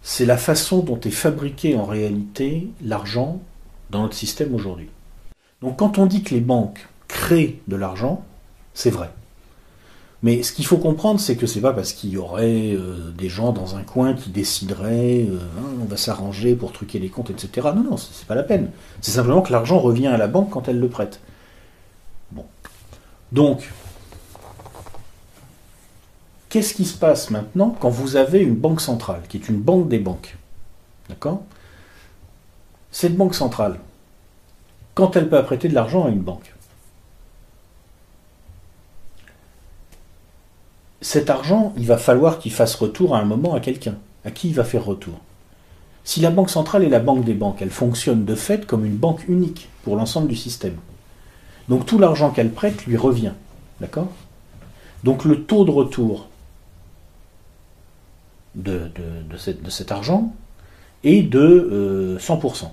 [0.03, 3.41] C'est la façon dont est fabriqué en réalité l'argent
[3.89, 4.89] dans notre système aujourd'hui.
[5.61, 8.23] Donc quand on dit que les banques créent de l'argent,
[8.73, 9.11] c'est vrai.
[10.23, 13.27] Mais ce qu'il faut comprendre, c'est que c'est pas parce qu'il y aurait euh, des
[13.27, 17.31] gens dans un coin qui décideraient, euh, hein, on va s'arranger pour truquer les comptes,
[17.31, 17.69] etc.
[17.75, 18.69] Non, non, c'est pas la peine.
[19.01, 21.19] C'est simplement que l'argent revient à la banque quand elle le prête.
[22.31, 22.45] Bon.
[23.31, 23.71] Donc,
[26.49, 29.89] qu'est-ce qui se passe maintenant quand vous avez une banque centrale, qui est une banque
[29.89, 30.37] des banques?
[31.09, 31.41] D'accord?
[32.91, 33.79] Cette banque centrale,
[34.93, 36.53] quand elle peut prêter de l'argent à une banque.
[41.01, 43.95] Cet argent, il va falloir qu'il fasse retour à un moment à quelqu'un.
[44.23, 45.15] À qui il va faire retour?
[46.03, 48.97] Si la Banque centrale est la banque des banques, elle fonctionne de fait comme une
[48.97, 50.77] banque unique pour l'ensemble du système.
[51.69, 53.33] Donc tout l'argent qu'elle prête lui revient.
[53.79, 54.09] D'accord?
[55.03, 56.27] Donc le taux de retour
[58.55, 58.91] de,
[59.69, 60.33] cet argent
[61.03, 62.69] est de 100%.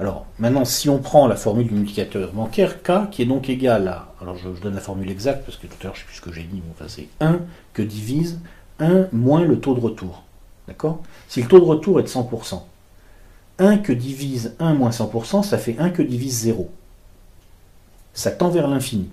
[0.00, 3.86] Alors, maintenant, si on prend la formule du multiplicateur bancaire, K, qui est donc égal
[3.86, 6.06] à, alors je, donne la formule exacte, parce que tout à l'heure, je ne sais
[6.06, 7.40] plus ce que j'ai dit, mais enfin, c'est 1
[7.72, 8.40] que divise
[8.80, 10.24] 1 moins le taux de retour.
[10.66, 11.00] D'accord?
[11.28, 12.62] Si le taux de retour est de 100%,
[13.60, 16.68] 1 que divise 1 moins 100%, ça fait 1 que divise 0.
[18.14, 19.08] Ça tend vers l'infini.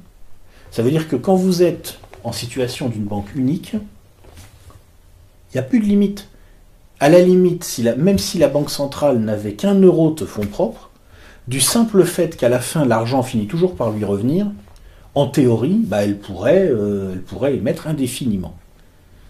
[0.71, 5.63] Ça veut dire que quand vous êtes en situation d'une banque unique, il n'y a
[5.63, 6.27] plus de limite
[7.02, 10.91] à la limite, même si la Banque centrale n'avait qu'un euro de fonds propres,
[11.47, 14.45] du simple fait qu'à la fin l'argent finit toujours par lui revenir,
[15.16, 18.56] en théorie, bah, elle, pourrait, euh, elle pourrait émettre indéfiniment.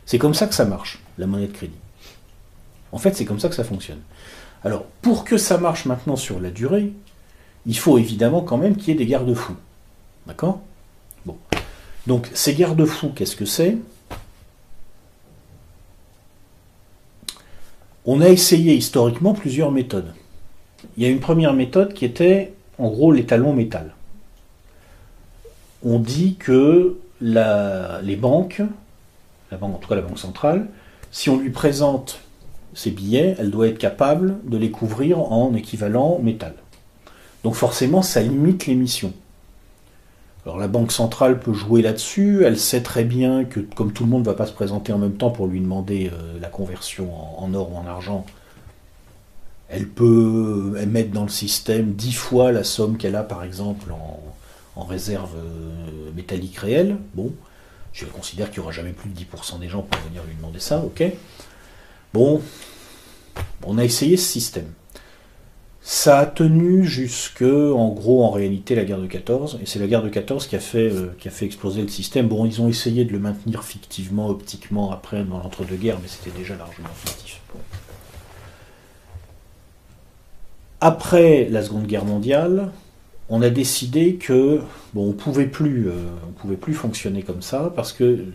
[0.05, 1.79] C'est comme ça que ça marche, la monnaie de crédit.
[2.91, 4.01] En fait, c'est comme ça que ça fonctionne.
[4.65, 6.91] Alors, pour que ça marche maintenant sur la durée,
[7.65, 9.55] il faut évidemment quand même qu'il y ait des garde-fous.
[10.27, 10.59] D'accord?
[11.25, 11.37] Bon.
[12.05, 13.77] Donc, ces garde-fous, qu'est-ce que c'est?
[18.05, 20.13] On a essayé historiquement plusieurs méthodes.
[20.97, 23.93] Il y a une première méthode qui était en gros l'étalon métal.
[25.83, 28.61] On dit que les banques,
[29.51, 30.67] en tout cas la Banque centrale,
[31.11, 32.21] si on lui présente
[32.73, 36.55] ses billets, elle doit être capable de les couvrir en équivalent métal.
[37.43, 39.13] Donc forcément, ça limite l'émission.
[40.45, 44.09] Alors la Banque centrale peut jouer là-dessus, elle sait très bien que comme tout le
[44.09, 47.13] monde ne va pas se présenter en même temps pour lui demander euh, la conversion
[47.39, 48.25] en, or ou en argent,
[49.69, 54.83] elle peut mettre dans le système dix fois la somme qu'elle a par exemple en,
[54.83, 56.97] réserve euh, métallique réelle.
[57.13, 57.31] Bon,
[57.93, 60.59] je considère qu'il n'y aura jamais plus de 10% des gens pour venir lui demander
[60.59, 61.03] ça, ok
[62.13, 62.41] Bon,
[63.63, 64.65] on a essayé ce système.
[65.83, 69.87] Ça a tenu jusque, en gros, en réalité, la guerre de 14, et c'est la
[69.87, 72.27] guerre de 14 qui a, fait, euh, qui a fait exploser le système.
[72.27, 76.55] Bon, ils ont essayé de le maintenir fictivement, optiquement, après, dans l'entre-deux-guerres, mais c'était déjà
[76.55, 77.41] largement fictif.
[80.81, 82.71] Après la Seconde Guerre mondiale,
[83.29, 84.61] on a décidé que
[84.93, 85.93] bon, on pouvait plus, euh,
[86.27, 88.25] on pouvait plus fonctionner comme ça parce que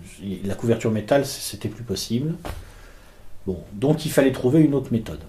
[0.45, 2.35] la couverture métal c'était plus possible.
[3.47, 5.21] Bon, donc il fallait trouver une autre méthode.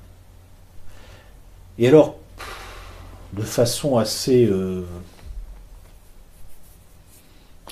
[1.80, 2.16] Et alors,
[3.34, 4.84] de façon assez euh,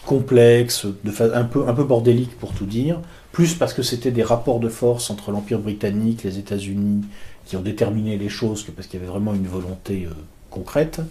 [0.06, 0.86] complexe,
[1.34, 3.00] un, peu, un peu bordélique pour tout dire,
[3.32, 7.04] plus parce que c'était des rapports de force entre l'Empire britannique, les États-Unis,
[7.46, 10.14] qui ont déterminé les choses que parce qu'il y avait vraiment une volonté euh,
[10.50, 11.02] concrète.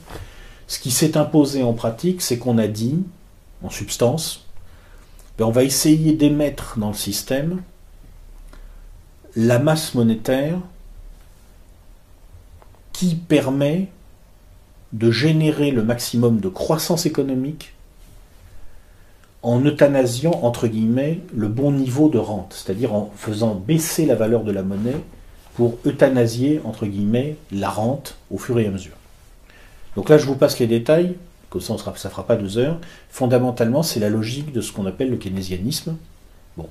[0.66, 3.02] Ce qui s'est imposé en pratique, c'est qu'on a dit,
[3.62, 4.46] en substance,
[5.36, 7.60] ben on va essayer d'émettre dans le système
[9.36, 10.58] la masse monétaire
[12.94, 13.88] qui permet
[14.94, 17.74] de générer le maximum de croissance économique
[19.42, 24.42] en euthanasiant, entre guillemets, le bon niveau de rente, c'est-à-dire en faisant baisser la valeur
[24.42, 24.96] de la monnaie
[25.54, 28.96] pour euthanasier, entre guillemets, la rente au fur et à mesure.
[29.96, 31.16] Donc là, je vous passe les détails,
[31.50, 32.78] comme ça, ça ne fera pas deux heures.
[33.10, 35.96] Fondamentalement, c'est la logique de ce qu'on appelle le keynésianisme.
[36.56, 36.68] Bon,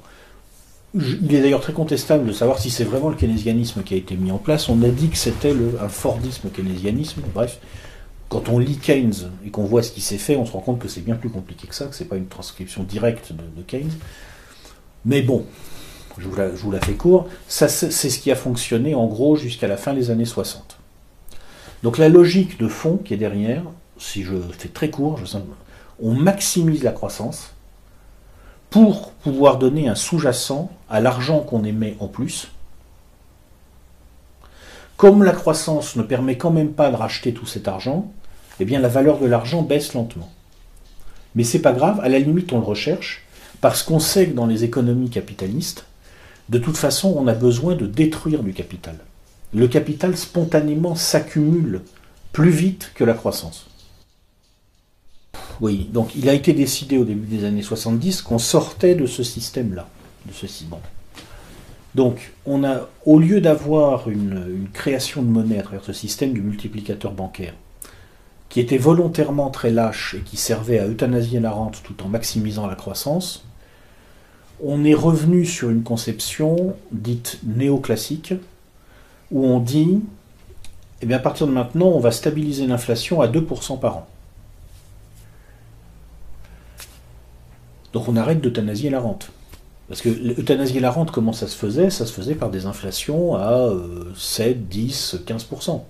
[0.96, 4.16] il est d'ailleurs très contestable de savoir si c'est vraiment le keynésianisme qui a été
[4.16, 4.70] mis en place.
[4.70, 7.22] On a dit que c'était un Fordisme keynésianisme.
[7.34, 7.60] Bref,
[8.30, 10.80] quand on lit Keynes et qu'on voit ce qui s'est fait, on se rend compte
[10.80, 13.62] que c'est bien plus compliqué que ça, que ce n'est pas une transcription directe de,
[13.64, 13.91] Keynes.
[15.06, 15.46] Mais bon,
[16.18, 19.78] je vous, la, je fais court, c'est ce qui a fonctionné en gros jusqu'à la
[19.78, 20.78] fin des années 60.
[21.84, 23.64] Donc la logique de fond qui est derrière,
[23.98, 25.20] si je fais très court,
[26.02, 27.53] on maximise la croissance,
[28.74, 32.47] pour pouvoir donner un sous-jacent à l'argent qu'on émet en plus.
[34.97, 38.11] Comme la croissance ne permet quand même pas de racheter tout cet argent,
[38.59, 40.32] eh bien la valeur de l'argent baisse lentement.
[41.36, 43.28] Mais c'est pas grave, à la limite on le recherche,
[43.61, 45.86] parce qu'on sait que dans les économies capitalistes,
[46.49, 48.95] de toute façon on a besoin de détruire du capital.
[49.53, 51.82] Le capital spontanément s'accumule
[52.32, 53.67] plus vite que la croissance.
[55.62, 59.24] Oui, donc il a été décidé au début des années 70 qu'on sortait de ce
[59.24, 59.88] système-là,
[60.26, 60.80] de ce bon.
[61.95, 66.41] Donc, on a, au lieu d'avoir une, création de monnaie à travers ce système du
[66.41, 67.54] multiplicateur bancaire,
[68.49, 72.66] qui était volontairement très lâche et qui servait à euthanasier la rente tout en maximisant
[72.66, 73.45] la croissance,
[74.64, 78.34] on est revenu sur une conception dite néoclassique,
[79.32, 79.99] où on dit,
[81.01, 84.08] eh bien, à partir de maintenant, on va stabiliser l'inflation à 2% par an.
[87.94, 89.30] Donc on arrête d'euthanasier la rente.
[89.88, 91.89] Parce que l'euthanasier la rente, comment ça se faisait?
[91.89, 93.70] Ça se faisait par des inflations à
[94.16, 95.82] 7, 10, 15%.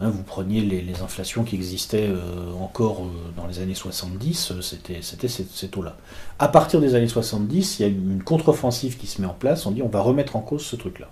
[0.00, 5.00] vous preniez les, inflations qui existaient euh, encore euh, dans les années 70, euh, c'était
[5.00, 5.96] ces, taux-là.
[6.38, 9.64] À partir des années 70, il y a une contre-offensive qui se met en place,
[9.64, 11.08] on dit on va remettre en cause ce truc-là.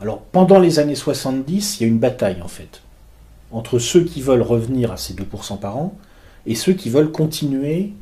[0.00, 2.82] alors pendant les années 70, il y a une bataille en fait,
[3.52, 5.94] entre ceux qui veulent revenir à ces 2% par an
[6.46, 7.92] et ceux qui veulent continuer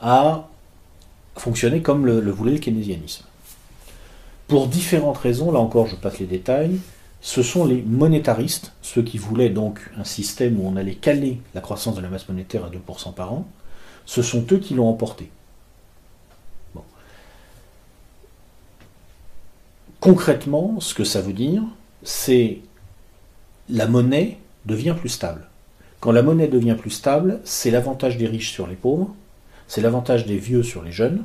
[0.00, 0.48] à
[1.36, 3.24] fonctionner comme le, voulait le keynésianisme.
[4.48, 6.80] Pour différentes raisons, là encore je passe les détails,
[7.20, 11.60] ce sont les monétaristes, ceux qui voulaient donc un système où on allait caler la
[11.60, 13.46] croissance de la masse monétaire à 2% par an,
[14.06, 15.30] ce sont eux qui l'ont emporté.
[20.00, 21.62] Concrètement, ce que ça veut dire,
[22.02, 22.60] c'est
[23.68, 25.46] la monnaie devient plus stable.
[26.00, 29.14] Quand la monnaie devient plus stable, c'est l'avantage des riches sur les pauvres,
[29.70, 31.22] c'est l'avantage des vieux sur les jeunes,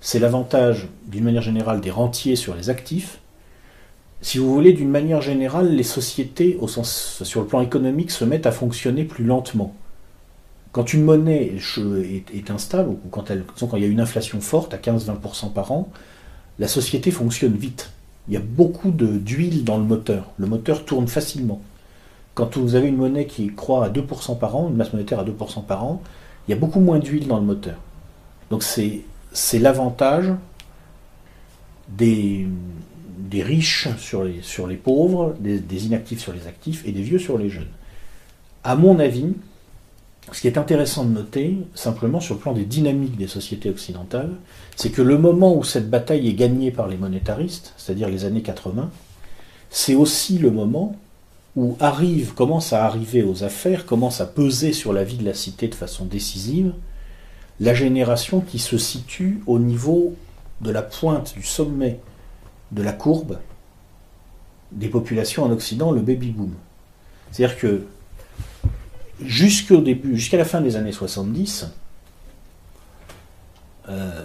[0.00, 3.20] c'est l'avantage d'une manière générale des rentiers sur les actifs.
[4.22, 8.50] Si vous voulez, d'une manière générale, les sociétés, sur le plan économique, se mettent à
[8.50, 9.72] fonctionner plus lentement.
[10.72, 11.52] Quand une monnaie
[12.34, 15.90] est, instable, ou quand, quand il y a une inflation forte à 15-20% par an,
[16.58, 17.92] la société fonctionne vite.
[18.26, 20.32] Il y a beaucoup d'huile dans le moteur.
[20.38, 21.62] Le moteur tourne facilement.
[22.34, 25.24] Quand vous avez une monnaie qui croît à 2% par an, une masse monétaire à
[25.24, 26.02] 2% par an,
[26.46, 27.76] il y a beaucoup moins d'huile dans le moteur.
[28.50, 29.02] Donc c'est,
[29.58, 30.32] l'avantage
[31.88, 32.46] des,
[33.32, 37.38] riches sur les, sur les pauvres, des, inactifs sur les actifs et des vieux sur
[37.38, 37.70] les jeunes.
[38.64, 39.32] À mon avis,
[40.32, 44.32] ce qui est intéressant de noter, simplement sur le plan des dynamiques des sociétés occidentales,
[44.76, 48.42] c'est que le moment où cette bataille est gagnée par les monétaristes, c'est-à-dire les années
[48.42, 48.90] 80,
[49.70, 50.96] c'est aussi le moment
[51.56, 55.34] où arrive, commence à arriver aux affaires, commence à peser sur la vie de la
[55.34, 56.72] cité de façon décisive,
[57.58, 60.14] la génération qui se situe au niveau
[60.60, 62.00] de la pointe du sommet
[62.72, 63.38] de la courbe
[64.72, 66.54] des populations en Occident, le baby boom.
[67.30, 67.86] C'est-à-dire que
[69.24, 71.66] jusqu'au début, jusqu'à la fin des années 70,
[73.88, 74.24] euh,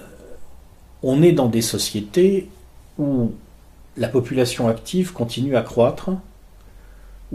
[1.01, 2.49] on est dans des sociétés
[2.97, 3.33] où
[3.97, 6.11] la population active continue à croître,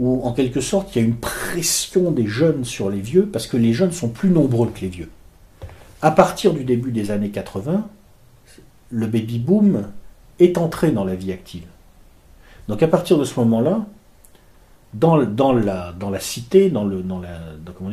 [0.01, 3.45] où en quelque sorte il y a une pression des jeunes sur les vieux, parce
[3.45, 5.11] que les jeunes sont plus nombreux que les vieux.
[6.01, 7.87] À partir du début des années 80,
[8.89, 9.87] le baby boom
[10.39, 11.67] est entré dans la vie active.
[12.67, 13.85] Donc à partir de ce moment-là,
[14.95, 16.97] dans, la, cité, dans, la,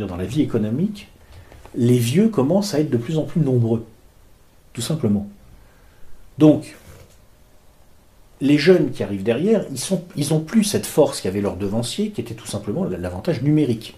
[0.07, 1.09] dans la vie économique,
[1.75, 3.85] les vieux commencent à être de plus en plus nombreux,
[4.73, 5.29] tout simplement.
[6.39, 6.75] Donc,
[8.41, 9.65] les jeunes qui arrivent derrière,
[10.17, 13.97] ils n'ont ont plus cette force qu'avaient leurs devanciers, qui était tout simplement l'avantage numérique.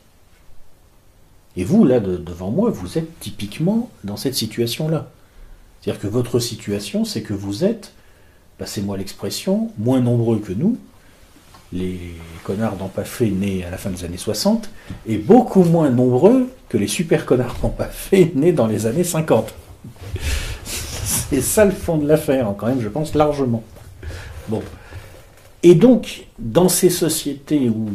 [1.56, 5.10] Et vous, là, devant moi, vous êtes typiquement dans cette situation-là.
[5.80, 7.92] C'est-à-dire que votre situation, c'est que vous êtes,
[8.58, 10.78] passez-moi l'expression, moins nombreux que nous,
[11.72, 11.98] les
[12.44, 14.70] connards d'Empaffé nés à la fin des années 60,
[15.06, 19.52] et beaucoup moins nombreux que les super connards d'Empaffé nés dans les années 50.
[20.64, 23.62] C'est ça le fond de l'affaire, hein, quand même, je pense, largement.
[24.50, 24.62] Bon.
[25.62, 27.88] Et donc, dans ces sociétés où,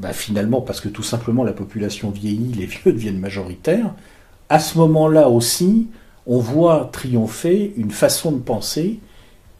[0.00, 3.94] bah, finalement, parce que tout simplement la population vieillit, les vieux deviennent majoritaires,
[4.48, 5.88] à ce moment-là aussi,
[6.26, 9.00] on voit triompher une façon de penser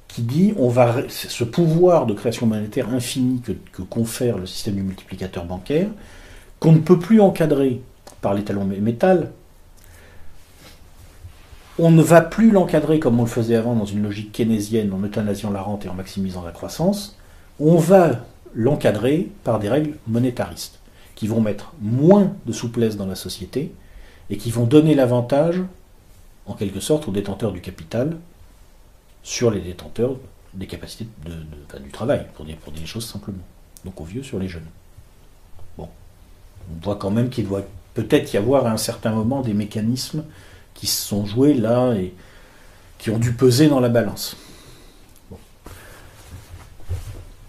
[0.09, 4.83] qui dit on va ce pouvoir de création monétaire infini que, confère le système du
[4.83, 5.89] multiplicateur bancaire,
[6.61, 7.81] qu'on ne peut plus encadrer
[8.21, 9.33] par les talons métal,
[11.79, 15.03] on ne va plus l'encadrer comme on le faisait avant dans une logique keynésienne en
[15.03, 17.17] euthanasiant la rente et en maximisant la croissance,
[17.61, 20.79] on va l'encadrer par des règles monétaristes
[21.15, 23.73] qui vont mettre moins de souplesse dans la société
[24.31, 25.63] et qui vont donner l'avantage,
[26.47, 28.17] en quelque sorte, aux détenteurs du capital
[29.23, 30.17] sur les détenteurs
[30.55, 33.45] des capacités de, du travail, pour dire, pour dire les choses simplement.
[33.85, 34.67] Donc aux vieux sur les jeunes.
[35.79, 35.89] Bon.
[36.71, 37.63] On voit quand même qu'il doit
[37.95, 40.25] peut-être y avoir à un certain moment des mécanismes
[40.75, 42.15] qui se sont joués là et
[42.99, 44.37] qui ont dû peser dans la balance.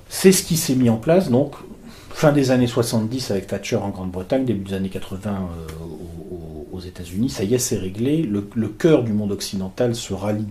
[0.10, 1.56] C'est ce qui s'est mis en place, donc,
[2.10, 5.68] fin des années 70 avec Thatcher en Grande-Bretagne, début des années 80 euh,
[6.72, 8.24] aux, États-Unis, ça y est, c'est réglé.
[8.24, 10.48] Le, le, cœur du monde occidental se rallie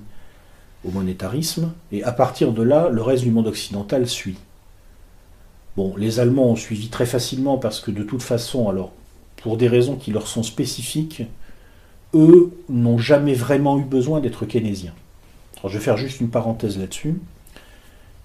[0.85, 4.37] au monétarisme, et à partir de là, le reste du monde occidental suit.
[5.77, 8.93] Bon, les Allemands ont suivi très facilement parce que de toute façon, alors,
[9.37, 11.23] pour des raisons qui leur sont spécifiques,
[12.15, 14.95] eux n'ont jamais vraiment eu besoin d'être keynésiens.
[15.65, 17.21] je vais faire juste une parenthèse là-dessus.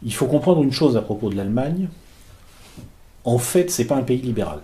[0.04, 1.90] Il faut comprendre une chose à propos de l'Allemagne.
[3.24, 4.62] En fait, ce n'est pas un pays libéral.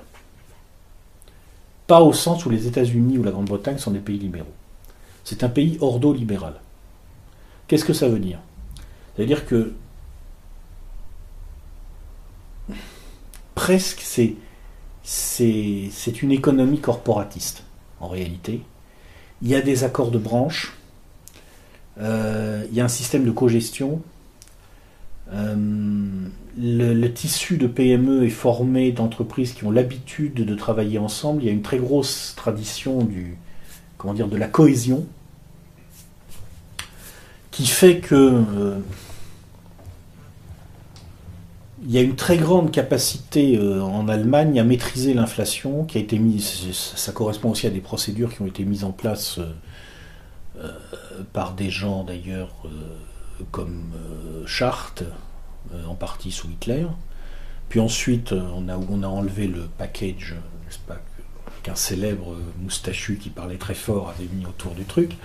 [1.88, 4.54] Pas au sens où les États-Unis ou la Grande-Bretagne sont des pays libéraux.
[5.24, 6.56] C'est un pays ordo-libéral.
[7.68, 8.40] Qu'est-ce que ça veut dire?
[9.16, 9.74] C'est-à-dire que
[13.56, 14.36] presque c'est,
[15.04, 17.64] c'est une économie corporatiste,
[18.00, 18.62] en réalité
[19.44, 20.74] il y a des accords de branche,
[22.00, 24.02] euh, il y a un système de cogestion.
[25.34, 25.56] Euh,
[26.58, 31.44] le, tissu de PME est formé d'entreprises qui ont l'habitude de travailler ensemble.
[31.44, 33.36] Il y a une très grosse tradition du,
[33.98, 35.06] comment dire, de la cohésion,
[37.52, 38.80] qui fait que euh,
[41.86, 46.02] il y a une très grande capacité euh, en Allemagne à maîtriser l'inflation qui a
[46.02, 49.52] été mise, ça correspond aussi à des procédures qui ont été mises en place euh,
[50.60, 50.70] euh,
[51.34, 52.56] par des gens d'ailleurs
[53.52, 53.92] comme
[54.46, 55.04] Chart,
[55.88, 56.86] en partie sous Hitler.
[57.68, 61.00] Puis ensuite, on a, on a enlevé le package, n'est-ce pas,
[61.64, 65.18] qu'un célèbre moustachu qui parlait très fort avait mis autour du truc.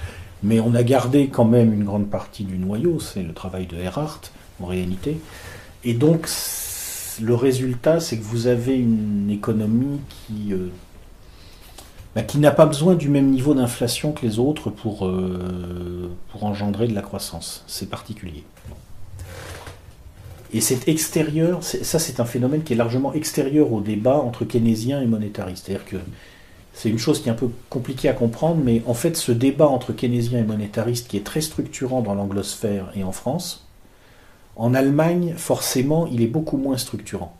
[0.42, 3.76] Mais on a gardé quand même une grande partie du noyau, c'est le travail de
[3.76, 5.18] Erhardt en réalité.
[5.84, 6.28] Et donc,
[7.20, 10.68] le résultat, c'est que vous avez une économie qui, euh,
[12.14, 16.44] bah, qui n'a pas besoin du même niveau d'inflation que les autres pour, euh, pour
[16.44, 17.64] engendrer de la croissance.
[17.66, 18.44] C'est particulier.
[20.52, 25.02] Et c'est extérieur, ça c'est un phénomène qui est largement extérieur au débat entre keynésiens
[25.02, 25.66] et monétaristes.
[25.66, 25.96] C'est-à-dire que
[26.72, 29.66] c'est une chose qui est un peu compliquée à comprendre, mais en fait ce débat
[29.66, 33.67] entre keynésiens et monétaristes qui est très structurant dans l'anglosphère et en France,
[34.58, 37.34] en Allemagne, forcément, il est beaucoup moins structurant.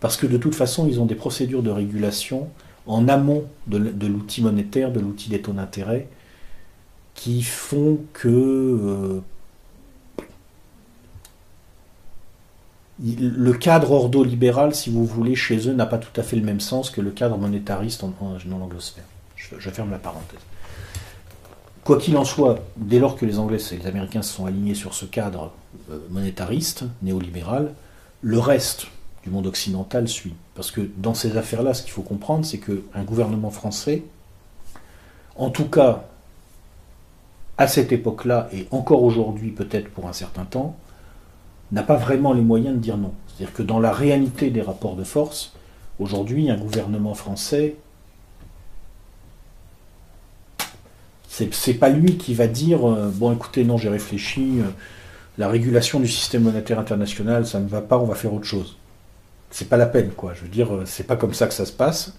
[0.00, 2.48] Parce que de toute façon, ils ont des procédures de régulation
[2.86, 6.08] en amont de, l'outil monétaire, de l'outil des taux d'intérêt,
[7.14, 9.20] qui font que euh,
[13.00, 16.60] le cadre ordo-libéral, si vous voulez, chez eux, n'a pas tout à fait le même
[16.60, 18.12] sens que le cadre monétariste en,
[18.50, 19.04] l'anglosphère.
[19.36, 20.40] je ferme la parenthèse.
[21.84, 24.74] Quoi qu'il en soit, dès lors que les Anglais et les Américains se sont alignés
[24.74, 25.52] sur ce cadre
[25.90, 27.74] euh, monétariste, néolibéral,
[28.22, 28.86] le reste
[29.22, 30.34] du monde occidental suit.
[30.54, 34.02] Parce que dans ces affaires-là, ce qu'il faut comprendre, c'est qu'un gouvernement français,
[35.36, 36.04] en tout cas
[37.58, 40.76] à cette époque-là, et encore aujourd'hui peut-être pour un certain temps,
[41.70, 43.12] n'a pas vraiment les moyens de dire non.
[43.28, 45.52] C'est-à-dire que dans la réalité des rapports de force,
[45.98, 47.76] aujourd'hui, un gouvernement français,
[51.50, 54.68] c'est pas lui qui va dire euh, bon écoutez non j'ai réfléchi, euh,
[55.38, 58.76] la régulation du système monétaire international ça ne va pas, on va faire autre chose.
[59.50, 60.32] C'est pas la peine quoi.
[60.34, 62.14] Je veux dire euh, c'est pas comme ça que ça se passe.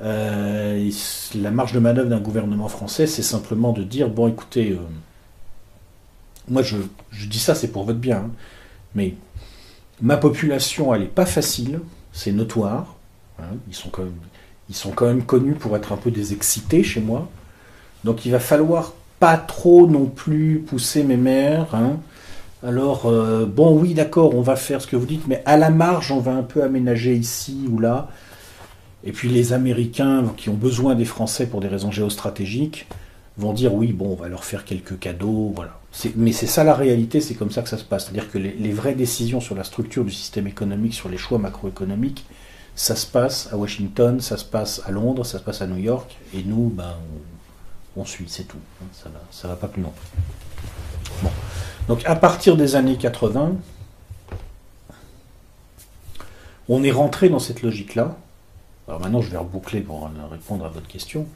[0.00, 4.78] la marge de manœuvre d'un gouvernement français c'est simplement de dire bon écoutez
[6.48, 6.76] moi je,
[7.26, 8.30] dis ça c'est pour votre bien, hein,
[8.94, 9.14] mais
[10.00, 11.80] ma population, elle n'est pas facile,
[12.12, 12.96] c'est notoire.
[13.38, 14.14] Hein, ils, sont quand même,
[14.68, 17.28] ils sont quand même connus pour être un peu des excités chez moi.
[18.06, 21.74] Donc il va falloir pas trop non plus pousser mes mères.
[21.74, 21.98] Hein.
[22.62, 25.70] Alors, euh, bon, oui, d'accord, on va faire ce que vous dites, mais à la
[25.70, 28.08] marge, on va un peu aménager ici ou là.
[29.04, 32.86] Et puis les Américains qui ont besoin des Français pour des raisons géostratégiques
[33.38, 35.78] vont dire oui, bon, on va leur faire quelques cadeaux, voilà.
[36.14, 38.04] Mais c'est ça la réalité, c'est comme ça que ça se passe.
[38.04, 42.24] C'est-à-dire que les, vraies décisions sur la structure du système économique, sur les choix macroéconomiques,
[42.74, 45.78] ça se passe à Washington, ça se passe à Londres, ça se passe à New
[45.78, 46.94] York, et nous, ben,
[47.96, 48.58] on, suit, c'est tout.
[48.92, 49.92] Ça va, ça va pas plus loin.
[51.22, 51.30] Bon.
[51.88, 53.52] Donc à partir des années 80,
[56.68, 58.16] on est rentré dans cette logique-là.
[58.88, 61.26] Alors maintenant, je vais reboucler pour répondre à votre question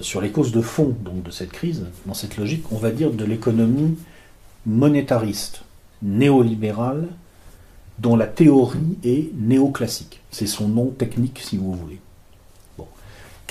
[0.00, 3.10] sur les causes de fond donc, de cette crise, dans cette logique, on va dire
[3.10, 3.98] de l'économie
[4.64, 5.62] monétariste,
[6.02, 7.08] néolibérale,
[7.98, 10.20] dont la théorie est néoclassique.
[10.30, 12.00] C'est son nom technique, si vous voulez.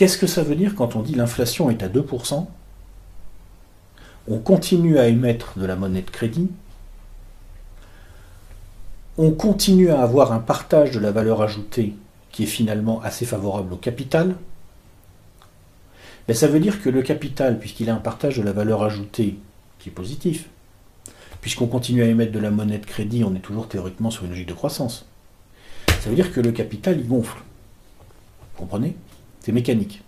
[0.01, 2.47] Qu'est-ce que ça veut dire quand on dit l'inflation est à 2%
[4.27, 6.49] On continue à émettre de la monnaie de crédit?
[9.19, 11.93] On continue à avoir un partage de la valeur ajoutée
[12.31, 14.37] qui est finalement assez favorable au capital,
[16.33, 19.37] ça veut dire que le capital, puisqu'il a un partage de la valeur ajoutée
[19.77, 20.49] qui est positif,
[21.41, 24.31] puisqu'on continue à émettre de la monnaie de crédit, on est toujours théoriquement sur une
[24.31, 25.05] logique de croissance.
[25.99, 27.37] Ça veut dire que le capital, il gonfle.
[27.37, 28.95] Vous comprenez?
[29.41, 30.01] C'est mécanique.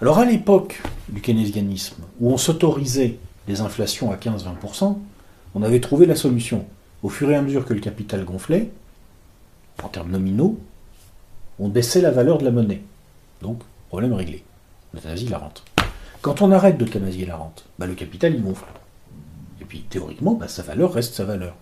[0.00, 4.98] Alors à l'époque du keynésianisme, où on s'autorisait des inflations à 15-20%,
[5.54, 6.66] on avait trouvé la solution.
[7.02, 8.70] Au fur et à mesure que le capital gonflait,
[9.82, 10.58] en termes nominaux,
[11.58, 12.82] on baissait la valeur de la monnaie.
[13.42, 14.44] Donc, problème réglé
[14.96, 15.62] l'euthanasie la rente.
[16.22, 18.64] Quand on arrête d'euthanasier la rente, bah, le capital il gonfle.
[19.60, 21.54] Et puis théoriquement, bah, sa valeur reste sa valeur.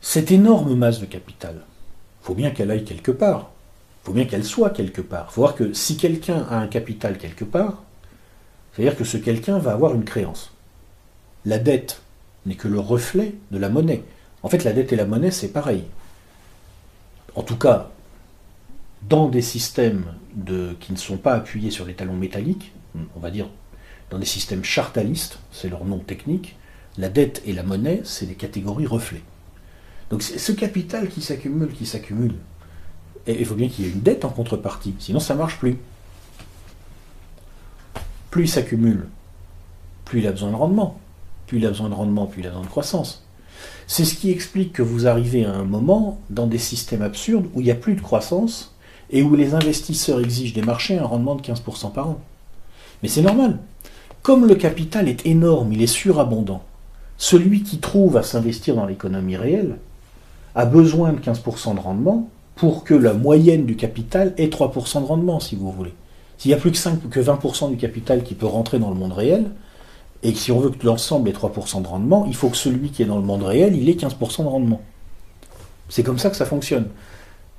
[0.00, 1.62] Cette énorme masse de capital,
[2.22, 3.50] faut bien qu'elle aille quelque part.
[4.04, 5.32] Faut bien qu'elle soit quelque part.
[5.32, 7.82] faut voir que si quelqu'un a un capital quelque part,
[8.72, 10.52] c'est-à-dire que ce quelqu'un va avoir une créance.
[11.44, 12.02] La dette
[12.44, 14.04] n'est que le reflet de la monnaie.
[14.42, 15.84] En fait, la dette et la monnaie, c'est pareil.
[17.34, 17.90] En tout cas,
[19.08, 20.04] dans des systèmes
[20.80, 22.72] qui ne sont pas appuyés sur les talons métalliques,
[23.16, 23.48] on va dire
[24.10, 26.56] dans des systèmes chartalistes, c'est leur nom technique,
[26.98, 29.22] la dette et la monnaie, c'est des catégories reflets.
[30.10, 32.34] Donc ce capital qui s'accumule, qui s'accumule,
[33.26, 35.58] et il faut bien qu'il y ait une dette en contrepartie, sinon ça ne marche
[35.58, 35.78] plus.
[38.30, 39.08] Plus il s'accumule,
[40.04, 40.98] plus il a besoin de rendement.
[41.46, 43.24] Plus il a besoin de rendement, plus il a besoin de croissance.
[43.86, 47.60] C'est ce qui explique que vous arrivez à un moment dans des systèmes absurdes où
[47.60, 48.74] il n'y a plus de croissance
[49.10, 52.20] et où les investisseurs exigent des marchés un rendement de 15% par an.
[53.02, 53.58] Mais c'est normal.
[54.22, 56.62] Comme le capital est énorme, il est surabondant,
[57.18, 59.76] celui qui trouve à s'investir dans l'économie réelle
[60.54, 65.06] a besoin de 15% de rendement pour que la moyenne du capital ait 3% de
[65.06, 65.94] rendement, si vous voulez.
[66.38, 68.96] S'il n'y a plus que, 5, que 20% du capital qui peut rentrer dans le
[68.96, 69.50] monde réel,
[70.22, 73.02] et si on veut que l'ensemble ait 3% de rendement, il faut que celui qui
[73.02, 74.80] est dans le monde réel, il ait 15% de rendement.
[75.88, 76.88] C'est comme ça que ça fonctionne.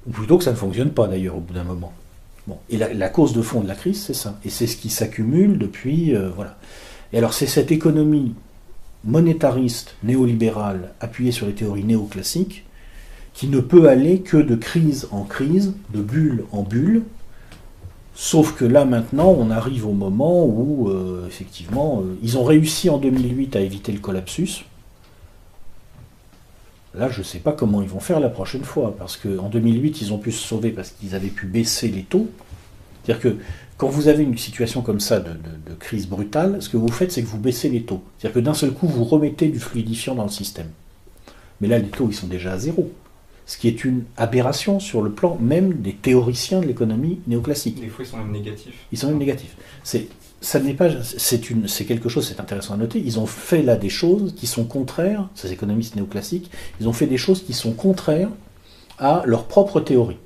[0.07, 1.93] Ou plutôt que ça ne fonctionne pas d'ailleurs au bout d'un moment.
[2.69, 4.39] Et la, cause de fond de la crise, c'est ça.
[4.45, 6.15] Et c'est ce qui s'accumule depuis.
[6.15, 6.57] Euh, voilà.
[7.11, 8.35] Et alors c'est cette économie
[9.03, 12.64] monétariste, néolibérale, appuyée sur les théories néoclassiques,
[13.35, 17.03] qui ne peut aller que de crise en crise, de bulle en bulle,
[18.17, 22.89] Sauf que là maintenant, on arrive au moment où, euh, effectivement, euh, ils ont réussi
[22.89, 24.63] en 2008 à éviter le collapsus.
[26.93, 30.01] Là, je ne sais pas comment ils vont faire la prochaine fois, parce qu'en 2008,
[30.01, 32.29] ils ont pu se sauver parce qu'ils avaient pu baisser les taux.
[33.03, 33.37] C'est-à-dire que
[33.75, 35.35] quand vous avez une situation comme ça de,
[35.77, 38.01] crise brutale, ce que vous faites, c'est que vous baissez les taux.
[38.17, 40.69] C'est-à-dire que d'un seul coup, vous remettez du fluidifiant dans le système.
[41.59, 42.89] Mais là, les taux, ils sont déjà à zéro.
[43.45, 47.79] Ce qui est une aberration sur le plan même des théoriciens de l'économie néoclassique.
[47.79, 48.73] Des fois, ils sont même négatifs.
[48.91, 49.55] Ils sont même négatifs.
[49.83, 50.07] C'est,
[50.41, 52.99] ça n'est pas, c'est une, c'est quelque chose, c'est intéressant à noter.
[52.99, 56.49] Ils ont fait là des choses qui sont contraires, ces économistes néoclassiques,
[56.79, 58.29] ils ont fait des choses qui sont contraires
[58.97, 60.17] à leur propre théorie.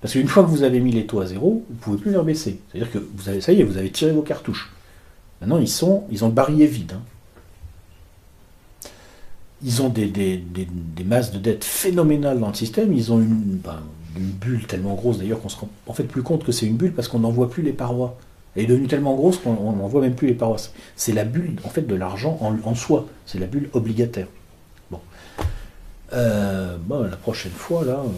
[0.00, 2.10] Parce qu'une fois que vous avez mis les taux à zéro, vous ne pouvez plus
[2.10, 2.60] les rebaisser.
[2.68, 4.70] C'est-à-dire que vous avez, ça y est, vous avez tiré vos cartouches.
[5.40, 6.92] Maintenant, ils, sont, ils ont le barillet vide.
[6.94, 7.02] Hein.
[9.64, 12.92] Ils ont des, des, masses de dettes phénoménales dans le système.
[12.92, 13.80] Ils ont une, ben,
[14.16, 16.76] une bulle tellement grosse d'ailleurs qu'on se rend en fait plus compte que c'est une
[16.76, 18.16] bulle parce qu'on n'en voit plus les parois.
[18.56, 20.58] Elle est devenue tellement grosse qu'on n'en voit même plus les parois.
[20.96, 23.06] C'est la bulle en fait de l'argent en, soi.
[23.26, 24.28] C'est la bulle obligataire.
[24.90, 25.00] Bon.
[26.12, 27.94] Euh, la prochaine fois là.
[28.04, 28.08] Euh,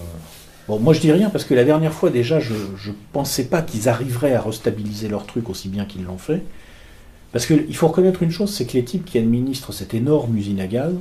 [0.68, 3.62] bon, moi je dis rien parce que la dernière fois déjà je ne pensais pas
[3.62, 6.43] qu'ils arriveraient à restabiliser leur truc aussi bien qu'ils l'ont fait.
[7.32, 10.60] Parce qu'il faut reconnaître une chose, c'est que les types qui administrent cette énorme usine
[10.60, 10.94] à gaz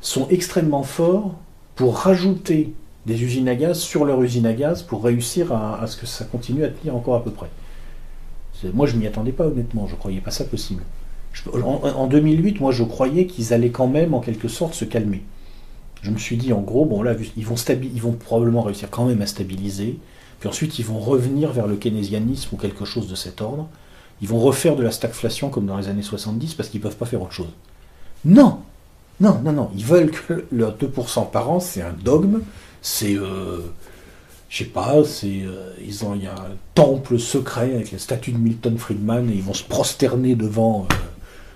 [0.00, 1.34] sont extrêmement forts
[1.74, 2.72] pour rajouter
[3.06, 6.24] des usines à gaz sur leur usine à gaz pour réussir à, ce que ça
[6.24, 7.48] continue à tenir encore à peu près.
[8.74, 9.86] Moi, je m'y attendais pas, honnêtement.
[9.86, 10.82] Je croyais pas ça possible.
[11.52, 15.22] en, 2008, moi, je croyais qu'ils allaient quand même, en quelque sorte, se calmer.
[16.02, 19.06] Je me suis dit, en gros, bon, là, ils vont, ils vont probablement réussir quand
[19.06, 19.98] même à stabiliser.
[20.40, 23.68] Puis ensuite, ils vont revenir vers le keynésianisme ou quelque chose de cet ordre.
[24.20, 26.96] Ils vont refaire de la stagflation comme dans les années 70 parce qu'ils ne peuvent
[26.96, 27.52] pas faire autre chose.
[28.24, 28.60] Non
[29.20, 29.70] Non, non, non.
[29.76, 32.40] Ils veulent que leur 2% par an, c'est un dogme.
[32.82, 33.16] C'est.
[33.16, 33.60] Euh,
[34.48, 35.42] je sais pas, c'est.
[35.42, 39.28] Euh, ils ont, il y a un temple secret avec la statue de Milton Friedman
[39.30, 40.86] et ils vont se prosterner devant.
[40.90, 40.94] Euh,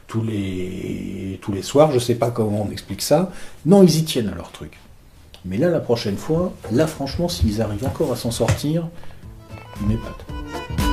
[0.09, 3.33] tous les, tous les soirs, je sais pas comment on explique ça.
[3.65, 4.79] Non, ils y tiennent à leur truc.
[5.47, 8.89] Mais là, la prochaine fois, là, franchement, s'ils arrivent encore à s'en sortir,
[9.81, 10.92] ils m'épatent.